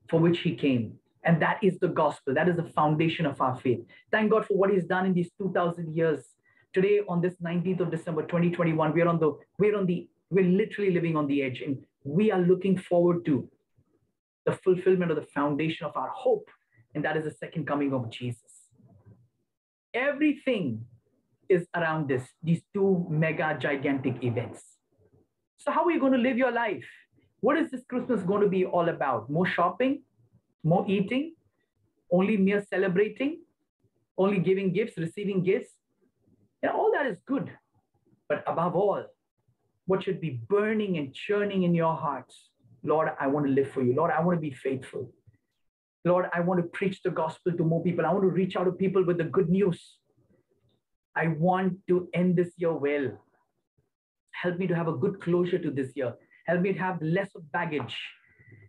for 0.08 0.18
which 0.18 0.40
he 0.40 0.54
came. 0.54 0.98
And 1.24 1.40
that 1.40 1.62
is 1.62 1.78
the 1.78 1.88
gospel. 1.88 2.34
That 2.34 2.48
is 2.48 2.56
the 2.56 2.64
foundation 2.64 3.26
of 3.26 3.40
our 3.40 3.56
faith. 3.56 3.80
Thank 4.10 4.30
God 4.30 4.46
for 4.46 4.56
what 4.56 4.70
He's 4.70 4.84
done 4.84 5.06
in 5.06 5.14
these 5.14 5.30
2,000 5.38 5.94
years. 5.94 6.24
Today, 6.72 7.00
on 7.08 7.20
this 7.20 7.34
19th 7.36 7.80
of 7.80 7.90
December 7.90 8.22
2021, 8.22 8.92
we're 8.92 9.06
on 9.06 9.20
the, 9.20 9.38
we're 9.58 9.76
on 9.76 9.86
the, 9.86 10.08
we're 10.30 10.44
literally 10.44 10.90
living 10.90 11.16
on 11.16 11.26
the 11.26 11.42
edge. 11.42 11.62
And 11.64 11.84
we 12.04 12.32
are 12.32 12.40
looking 12.40 12.76
forward 12.76 13.24
to 13.26 13.48
the 14.46 14.52
fulfillment 14.52 15.10
of 15.10 15.16
the 15.16 15.26
foundation 15.34 15.86
of 15.86 15.96
our 15.96 16.10
hope. 16.10 16.48
And 16.94 17.04
that 17.04 17.16
is 17.16 17.24
the 17.24 17.30
second 17.30 17.66
coming 17.66 17.92
of 17.92 18.10
Jesus. 18.10 18.68
Everything 19.94 20.84
is 21.48 21.66
around 21.74 22.08
this, 22.08 22.24
these 22.42 22.62
two 22.74 23.06
mega 23.08 23.56
gigantic 23.58 24.22
events. 24.22 24.62
So, 25.58 25.70
how 25.70 25.84
are 25.84 25.90
you 25.90 26.00
going 26.00 26.12
to 26.12 26.18
live 26.18 26.36
your 26.36 26.52
life? 26.52 26.88
What 27.40 27.56
is 27.58 27.70
this 27.70 27.82
Christmas 27.88 28.22
going 28.22 28.42
to 28.42 28.48
be 28.48 28.64
all 28.64 28.88
about? 28.88 29.30
More 29.30 29.46
shopping? 29.46 30.02
more 30.64 30.84
eating, 30.88 31.34
only 32.10 32.36
mere 32.36 32.64
celebrating, 32.70 33.40
only 34.16 34.38
giving 34.38 34.72
gifts, 34.72 34.98
receiving 34.98 35.42
gifts. 35.42 35.70
And 36.62 36.70
all 36.70 36.92
that 36.92 37.06
is 37.06 37.18
good. 37.26 37.50
But 38.28 38.44
above 38.46 38.76
all, 38.76 39.04
what 39.86 40.04
should 40.04 40.20
be 40.20 40.40
burning 40.48 40.96
and 40.98 41.12
churning 41.12 41.64
in 41.64 41.74
your 41.74 41.96
hearts? 41.96 42.50
Lord, 42.84 43.10
I 43.20 43.26
want 43.26 43.46
to 43.46 43.52
live 43.52 43.70
for 43.70 43.82
you. 43.82 43.94
Lord, 43.94 44.10
I 44.10 44.22
want 44.22 44.36
to 44.36 44.40
be 44.40 44.50
faithful. 44.50 45.12
Lord, 46.04 46.26
I 46.32 46.40
want 46.40 46.60
to 46.60 46.66
preach 46.68 47.00
the 47.02 47.10
gospel 47.10 47.52
to 47.52 47.64
more 47.64 47.82
people. 47.82 48.04
I 48.04 48.12
want 48.12 48.24
to 48.24 48.30
reach 48.30 48.56
out 48.56 48.64
to 48.64 48.72
people 48.72 49.04
with 49.04 49.18
the 49.18 49.24
good 49.24 49.48
news. 49.48 49.98
I 51.14 51.28
want 51.28 51.78
to 51.88 52.08
end 52.12 52.36
this 52.36 52.52
year 52.56 52.72
well. 52.72 53.12
Help 54.32 54.58
me 54.58 54.66
to 54.66 54.74
have 54.74 54.88
a 54.88 54.92
good 54.92 55.20
closure 55.20 55.58
to 55.58 55.70
this 55.70 55.92
year. 55.94 56.14
Help 56.46 56.62
me 56.62 56.72
to 56.72 56.78
have 56.78 57.00
less 57.00 57.30
of 57.36 57.50
baggage. 57.52 57.96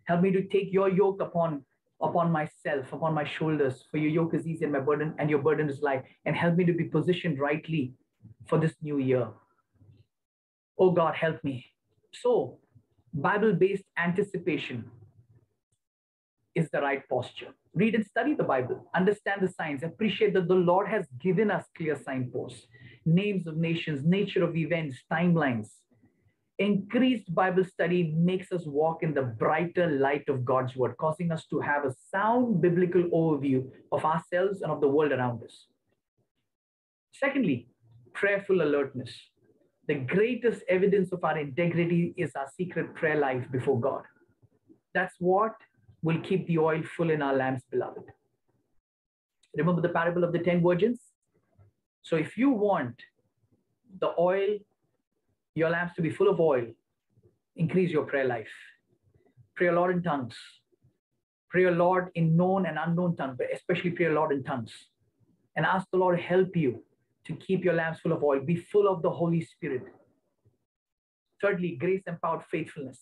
Help 0.06 0.20
me 0.20 0.30
to 0.30 0.46
take 0.46 0.72
your 0.72 0.88
yoke 0.88 1.20
upon 1.20 1.64
upon 2.00 2.30
myself, 2.30 2.92
upon 2.92 3.14
my 3.14 3.24
shoulders. 3.24 3.84
For 3.90 3.96
your 3.96 4.10
yoke 4.10 4.34
is 4.34 4.46
easy 4.46 4.64
and 4.64 4.72
my 4.72 4.80
burden, 4.80 5.14
and 5.18 5.30
your 5.30 5.40
burden 5.40 5.68
is 5.68 5.80
light. 5.80 6.04
And 6.26 6.36
help 6.36 6.56
me 6.56 6.64
to 6.66 6.72
be 6.72 6.84
positioned 6.84 7.40
rightly 7.40 7.94
for 8.46 8.58
this 8.58 8.74
new 8.82 8.98
year. 8.98 9.28
Oh 10.78 10.90
God, 10.90 11.14
help 11.14 11.42
me. 11.42 11.64
So, 12.12 12.58
Bible 13.14 13.52
based 13.54 13.84
anticipation 13.96 14.90
is 16.54 16.68
the 16.70 16.80
right 16.80 17.08
posture. 17.08 17.54
Read 17.74 17.94
and 17.94 18.06
study 18.06 18.34
the 18.34 18.44
Bible, 18.44 18.88
understand 18.94 19.40
the 19.42 19.48
signs, 19.48 19.82
appreciate 19.82 20.34
that 20.34 20.48
the 20.48 20.54
Lord 20.54 20.88
has 20.88 21.06
given 21.20 21.50
us 21.50 21.64
clear 21.76 21.96
signposts, 21.96 22.66
names 23.04 23.46
of 23.46 23.56
nations, 23.56 24.04
nature 24.04 24.44
of 24.44 24.56
events, 24.56 24.98
timelines, 25.12 25.68
Increased 26.58 27.34
Bible 27.34 27.64
study 27.64 28.14
makes 28.16 28.52
us 28.52 28.64
walk 28.64 29.02
in 29.02 29.12
the 29.12 29.22
brighter 29.22 29.90
light 29.90 30.28
of 30.28 30.44
God's 30.44 30.76
word, 30.76 30.96
causing 30.98 31.32
us 31.32 31.46
to 31.46 31.58
have 31.58 31.84
a 31.84 31.92
sound 32.12 32.60
biblical 32.60 33.02
overview 33.10 33.68
of 33.90 34.04
ourselves 34.04 34.62
and 34.62 34.70
of 34.70 34.80
the 34.80 34.86
world 34.86 35.10
around 35.10 35.42
us. 35.42 35.66
Secondly, 37.12 37.66
prayerful 38.12 38.62
alertness. 38.62 39.10
The 39.86 39.94
greatest 39.94 40.62
evidence 40.68 41.12
of 41.12 41.22
our 41.24 41.38
integrity 41.38 42.14
is 42.16 42.32
our 42.36 42.48
secret 42.56 42.94
prayer 42.94 43.18
life 43.18 43.44
before 43.52 43.78
God. 43.78 44.02
That's 44.94 45.14
what 45.18 45.54
will 46.02 46.20
keep 46.20 46.46
the 46.46 46.58
oil 46.58 46.82
full 46.96 47.10
in 47.10 47.22
our 47.22 47.34
lamps, 47.34 47.62
beloved. 47.70 48.04
Remember 49.56 49.82
the 49.82 49.88
parable 49.88 50.24
of 50.24 50.32
the 50.32 50.38
10 50.38 50.62
virgins? 50.62 51.00
So 52.02 52.16
if 52.16 52.36
you 52.36 52.50
want 52.50 52.96
the 54.00 54.12
oil 54.18 54.58
your 55.54 55.70
lamps 55.70 55.94
to 55.94 56.02
be 56.02 56.10
full 56.10 56.28
of 56.28 56.40
oil. 56.40 56.66
Increase 57.56 57.90
your 57.90 58.04
prayer 58.04 58.24
life. 58.24 58.48
Pray 59.54 59.68
a 59.68 59.72
lot 59.72 59.90
in 59.90 60.02
tongues. 60.02 60.34
Pray 61.48 61.64
a 61.64 61.70
lot 61.70 62.08
in 62.16 62.36
known 62.36 62.66
and 62.66 62.76
unknown 62.78 63.14
tongues, 63.16 63.36
but 63.38 63.46
especially 63.54 63.90
pray 63.90 64.06
a 64.06 64.12
lot 64.12 64.32
in 64.32 64.42
tongues. 64.42 64.72
And 65.56 65.64
ask 65.64 65.86
the 65.92 65.98
Lord 65.98 66.16
to 66.18 66.22
help 66.22 66.56
you 66.56 66.82
to 67.26 67.34
keep 67.34 67.64
your 67.64 67.74
lamps 67.74 68.00
full 68.00 68.12
of 68.12 68.22
oil. 68.22 68.40
Be 68.40 68.56
full 68.56 68.88
of 68.88 69.02
the 69.02 69.10
Holy 69.10 69.40
Spirit. 69.40 69.82
Thirdly, 71.40 71.76
grace 71.78 72.02
empowered 72.06 72.44
faithfulness. 72.50 73.00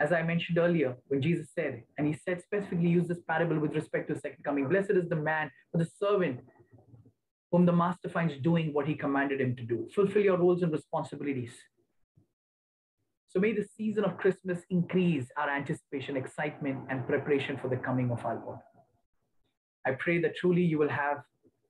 As 0.00 0.12
I 0.12 0.22
mentioned 0.22 0.58
earlier, 0.58 0.96
when 1.08 1.20
Jesus 1.20 1.50
said, 1.54 1.82
and 1.98 2.06
he 2.06 2.14
said 2.14 2.42
specifically 2.42 2.88
use 2.88 3.06
this 3.06 3.20
parable 3.28 3.58
with 3.58 3.74
respect 3.74 4.08
to 4.08 4.14
the 4.14 4.20
second 4.20 4.42
coming, 4.44 4.66
blessed 4.66 4.92
is 4.92 5.08
the 5.08 5.16
man 5.16 5.50
or 5.72 5.78
the 5.78 5.90
servant 5.98 6.40
whom 7.52 7.66
the 7.66 7.72
master 7.72 8.08
finds 8.08 8.36
doing 8.38 8.72
what 8.72 8.86
he 8.86 8.94
commanded 8.94 9.40
him 9.40 9.56
to 9.56 9.64
do. 9.64 9.88
Fulfill 9.94 10.22
your 10.22 10.38
roles 10.38 10.62
and 10.62 10.72
responsibilities. 10.72 11.52
So 13.28 13.40
may 13.40 13.52
the 13.52 13.66
season 13.76 14.04
of 14.04 14.16
Christmas 14.16 14.60
increase 14.70 15.26
our 15.36 15.50
anticipation, 15.50 16.16
excitement, 16.16 16.78
and 16.88 17.06
preparation 17.06 17.58
for 17.60 17.68
the 17.68 17.76
coming 17.76 18.10
of 18.10 18.24
our 18.24 18.42
Lord. 18.44 18.58
I 19.86 19.92
pray 19.92 20.20
that 20.22 20.36
truly 20.36 20.62
you 20.62 20.78
will 20.78 20.88
have 20.88 21.18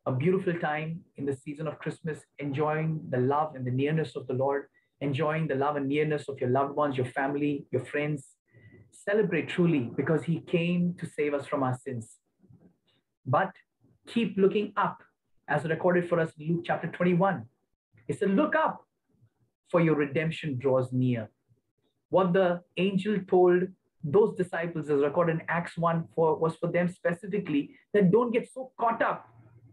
a 0.07 0.13
beautiful 0.13 0.55
time 0.55 1.01
in 1.17 1.27
the 1.27 1.35
season 1.35 1.67
of 1.67 1.79
Christmas, 1.79 2.21
enjoying 2.39 3.01
the 3.11 3.19
love 3.19 3.55
and 3.55 3.67
the 3.67 3.71
nearness 3.71 4.17
of 4.17 4.27
the 4.27 4.33
Lord, 4.33 4.67
enjoying 5.01 5.47
the 5.47 5.55
love 5.55 5.77
and 5.77 5.89
nearness 5.89 6.29
of 6.29 6.41
your 6.41 6.51
loved 6.51 6.75
ones, 6.75 6.97
your 6.97 7.07
family, 7.07 7.67
your 7.71 7.85
friends. 7.85 8.29
Celebrate 8.91 9.49
truly 9.49 9.91
because 9.97 10.25
He 10.25 10.41
came 10.41 10.95
to 10.99 11.07
save 11.07 11.35
us 11.35 11.47
from 11.47 11.63
our 11.63 11.79
sins. 11.85 12.17
But 13.27 13.53
keep 14.07 14.37
looking 14.37 14.73
up, 14.77 15.03
as 15.49 15.65
recorded 15.65 16.09
for 16.09 16.19
us 16.19 16.33
in 16.39 16.49
Luke 16.49 16.65
chapter 16.65 16.89
21. 16.89 17.45
It 18.09 18.19
said, 18.19 18.31
Look 18.31 18.55
up, 18.57 18.85
for 19.71 19.81
your 19.81 19.95
redemption 19.95 20.59
draws 20.59 20.93
near. 20.93 21.31
What 22.09 22.33
the 22.33 22.63
angel 22.77 23.19
told 23.29 23.65
those 24.03 24.35
disciples, 24.35 24.89
as 24.89 25.01
recorded 25.01 25.37
in 25.37 25.43
Acts 25.49 25.77
1, 25.77 26.09
for, 26.15 26.37
was 26.37 26.57
for 26.57 26.73
them 26.73 26.89
specifically 26.89 27.71
that 27.93 28.11
don't 28.11 28.33
get 28.33 28.51
so 28.51 28.73
caught 28.79 29.03
up 29.03 29.30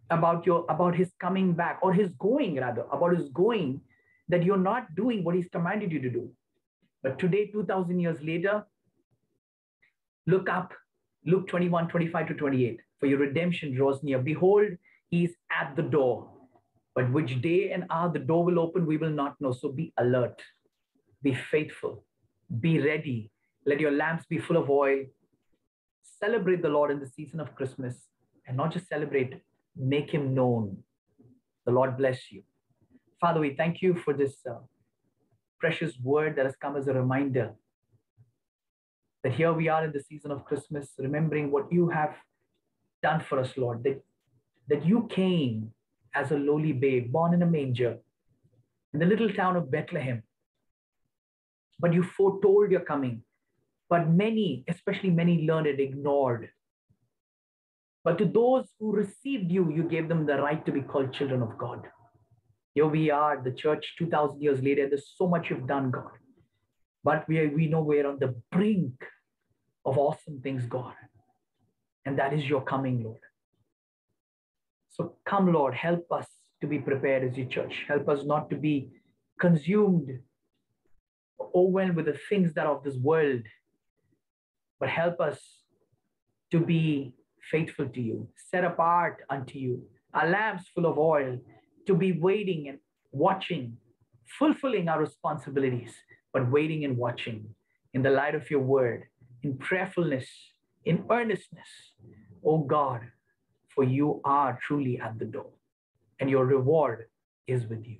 about 0.09 0.45
your 0.45 0.65
about 0.69 0.95
his 0.95 1.11
coming 1.19 1.53
back 1.53 1.79
or 1.81 1.93
his 1.93 2.09
going 2.19 2.55
rather 2.55 2.85
about 2.91 3.15
his 3.17 3.29
going 3.29 3.81
that 4.29 4.43
you're 4.43 4.57
not 4.57 4.93
doing 4.95 5.23
what 5.23 5.35
he's 5.35 5.47
commanded 5.51 5.91
you 5.91 6.01
to 6.01 6.09
do. 6.09 6.29
But 7.03 7.19
today 7.19 7.47
2000 7.47 7.99
years 7.99 8.21
later 8.21 8.65
look 10.25 10.49
up 10.49 10.73
luke 11.25 11.47
21 11.47 11.87
25 11.87 12.27
to 12.27 12.33
28 12.33 12.79
for 12.99 13.05
your 13.05 13.19
redemption 13.19 13.73
draws 13.73 14.03
near. 14.03 14.19
Behold 14.19 14.67
he 15.09 15.25
is 15.25 15.35
at 15.51 15.75
the 15.75 15.83
door 15.83 16.29
but 16.95 17.11
which 17.11 17.41
day 17.41 17.71
and 17.71 17.85
hour 17.89 18.11
the 18.11 18.19
door 18.19 18.43
will 18.43 18.59
open 18.59 18.85
we 18.85 18.97
will 18.97 19.09
not 19.09 19.39
know. 19.41 19.51
So 19.51 19.71
be 19.71 19.93
alert 19.97 20.41
be 21.21 21.33
faithful 21.33 22.03
be 22.61 22.79
ready. 22.79 23.29
Let 23.65 23.81
your 23.81 23.91
lamps 23.91 24.25
be 24.25 24.37
full 24.37 24.55
of 24.55 24.69
oil. 24.69 25.03
Celebrate 26.01 26.61
the 26.61 26.69
lord 26.69 26.91
in 26.91 26.99
the 26.99 27.07
season 27.07 27.39
of 27.39 27.53
christmas 27.55 27.95
and 28.47 28.55
not 28.57 28.71
just 28.71 28.87
celebrate 28.87 29.41
make 29.79 30.09
him 30.09 30.33
known. 30.33 30.77
The 31.65 31.71
Lord 31.71 31.97
bless 31.97 32.31
you. 32.31 32.43
Father, 33.19 33.39
we 33.39 33.55
thank 33.55 33.81
you 33.81 33.95
for 33.95 34.13
this 34.13 34.35
uh, 34.49 34.59
precious 35.59 35.93
word 36.01 36.35
that 36.35 36.45
has 36.45 36.55
come 36.55 36.75
as 36.77 36.87
a 36.87 36.93
reminder 36.93 37.53
that 39.23 39.33
here 39.33 39.51
we 39.53 39.67
are 39.67 39.83
in 39.83 39.91
the 39.91 40.01
season 40.01 40.31
of 40.31 40.45
Christmas, 40.45 40.91
remembering 40.97 41.51
what 41.51 41.71
you 41.71 41.89
have 41.89 42.15
done 43.01 43.21
for 43.27 43.39
us, 43.39 43.51
Lord, 43.57 43.83
that, 43.83 44.01
that 44.69 44.85
you 44.85 45.07
came 45.09 45.71
as 46.13 46.31
a 46.31 46.37
lowly 46.37 46.73
babe, 46.73 47.11
born 47.11 47.33
in 47.33 47.41
a 47.41 47.45
manger 47.45 47.97
in 48.93 48.99
the 48.99 49.05
little 49.05 49.31
town 49.33 49.55
of 49.55 49.69
Bethlehem. 49.71 50.23
But 51.79 51.93
you 51.93 52.03
foretold 52.03 52.71
your 52.71 52.81
coming. 52.81 53.23
But 53.89 54.09
many, 54.09 54.63
especially 54.67 55.09
many 55.09 55.45
learned, 55.45 55.79
ignored 55.79 56.49
but 58.07 58.17
to 58.19 58.23
those 58.25 58.63
who 58.79 58.93
received 58.93 59.51
you, 59.51 59.69
you 59.69 59.83
gave 59.83 60.07
them 60.07 60.25
the 60.25 60.37
right 60.37 60.65
to 60.65 60.71
be 60.71 60.79
called 60.79 61.11
children 61.11 61.41
of 61.41 61.57
God. 61.57 61.81
Here 62.73 62.87
we 62.87 63.11
are, 63.11 63.43
the 63.43 63.51
church 63.51 63.95
2,000 63.99 64.41
years 64.41 64.63
later. 64.63 64.87
There's 64.87 65.11
so 65.17 65.27
much 65.27 65.49
you've 65.49 65.67
done, 65.67 65.91
God. 65.91 66.11
But 67.03 67.27
we, 67.27 67.45
we 67.47 67.67
know 67.67 67.81
we're 67.81 68.07
on 68.07 68.17
the 68.17 68.33
brink 68.49 68.93
of 69.83 69.97
awesome 69.97 70.39
things, 70.39 70.65
God. 70.67 70.93
And 72.05 72.17
that 72.17 72.31
is 72.31 72.45
your 72.45 72.61
coming, 72.61 73.03
Lord. 73.03 73.19
So 74.87 75.17
come, 75.25 75.51
Lord, 75.51 75.73
help 75.73 76.09
us 76.09 76.27
to 76.61 76.67
be 76.67 76.79
prepared 76.79 77.29
as 77.29 77.37
your 77.37 77.47
church. 77.47 77.83
Help 77.89 78.07
us 78.07 78.23
not 78.23 78.49
to 78.51 78.55
be 78.55 78.89
consumed, 79.37 80.17
overwhelmed 81.53 81.97
with 81.97 82.05
the 82.05 82.17
things 82.29 82.53
that 82.53 82.67
are 82.67 82.77
of 82.77 82.85
this 82.85 82.95
world, 82.95 83.41
but 84.79 84.87
help 84.87 85.19
us 85.19 85.41
to 86.51 86.61
be 86.61 87.13
faithful 87.51 87.88
to 87.88 88.01
you, 88.01 88.27
set 88.51 88.63
apart 88.63 89.23
unto 89.29 89.57
you, 89.57 89.83
our 90.13 90.29
lamps 90.29 90.65
full 90.73 90.86
of 90.86 90.97
oil, 90.97 91.39
to 91.86 91.95
be 91.95 92.12
waiting 92.12 92.67
and 92.67 92.79
watching, 93.12 93.77
fulfilling 94.39 94.89
our 94.89 94.99
responsibilities, 94.99 95.93
but 96.33 96.51
waiting 96.51 96.86
and 96.86 96.97
watching 96.97 97.55
in 97.93 98.01
the 98.01 98.10
light 98.10 98.36
of 98.36 98.49
your 98.51 98.60
word, 98.60 99.05
in 99.43 99.57
prayerfulness, 99.57 100.27
in 100.86 101.05
earnestness. 101.10 101.67
Oh 102.45 102.60
God, 102.60 103.01
for 103.73 103.83
you 103.83 104.21
are 104.23 104.60
truly 104.62 104.99
at 104.99 105.17
the 105.19 105.25
door, 105.25 105.51
and 106.19 106.29
your 106.29 106.45
reward 106.45 107.05
is 107.47 107.65
with 107.65 107.86
you. 107.86 107.97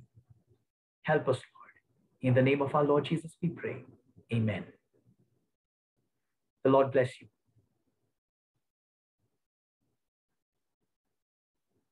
Help 1.04 1.28
us, 1.30 1.38
Lord. 1.38 1.74
In 2.22 2.34
the 2.34 2.42
name 2.42 2.62
of 2.62 2.76
our 2.76 2.84
Lord 2.84 3.06
Jesus, 3.06 3.32
we 3.42 3.50
pray. 3.50 3.86
Amen. 4.34 4.66
The 6.64 6.70
Lord 6.70 6.92
bless 6.92 7.22
you. 7.22 7.28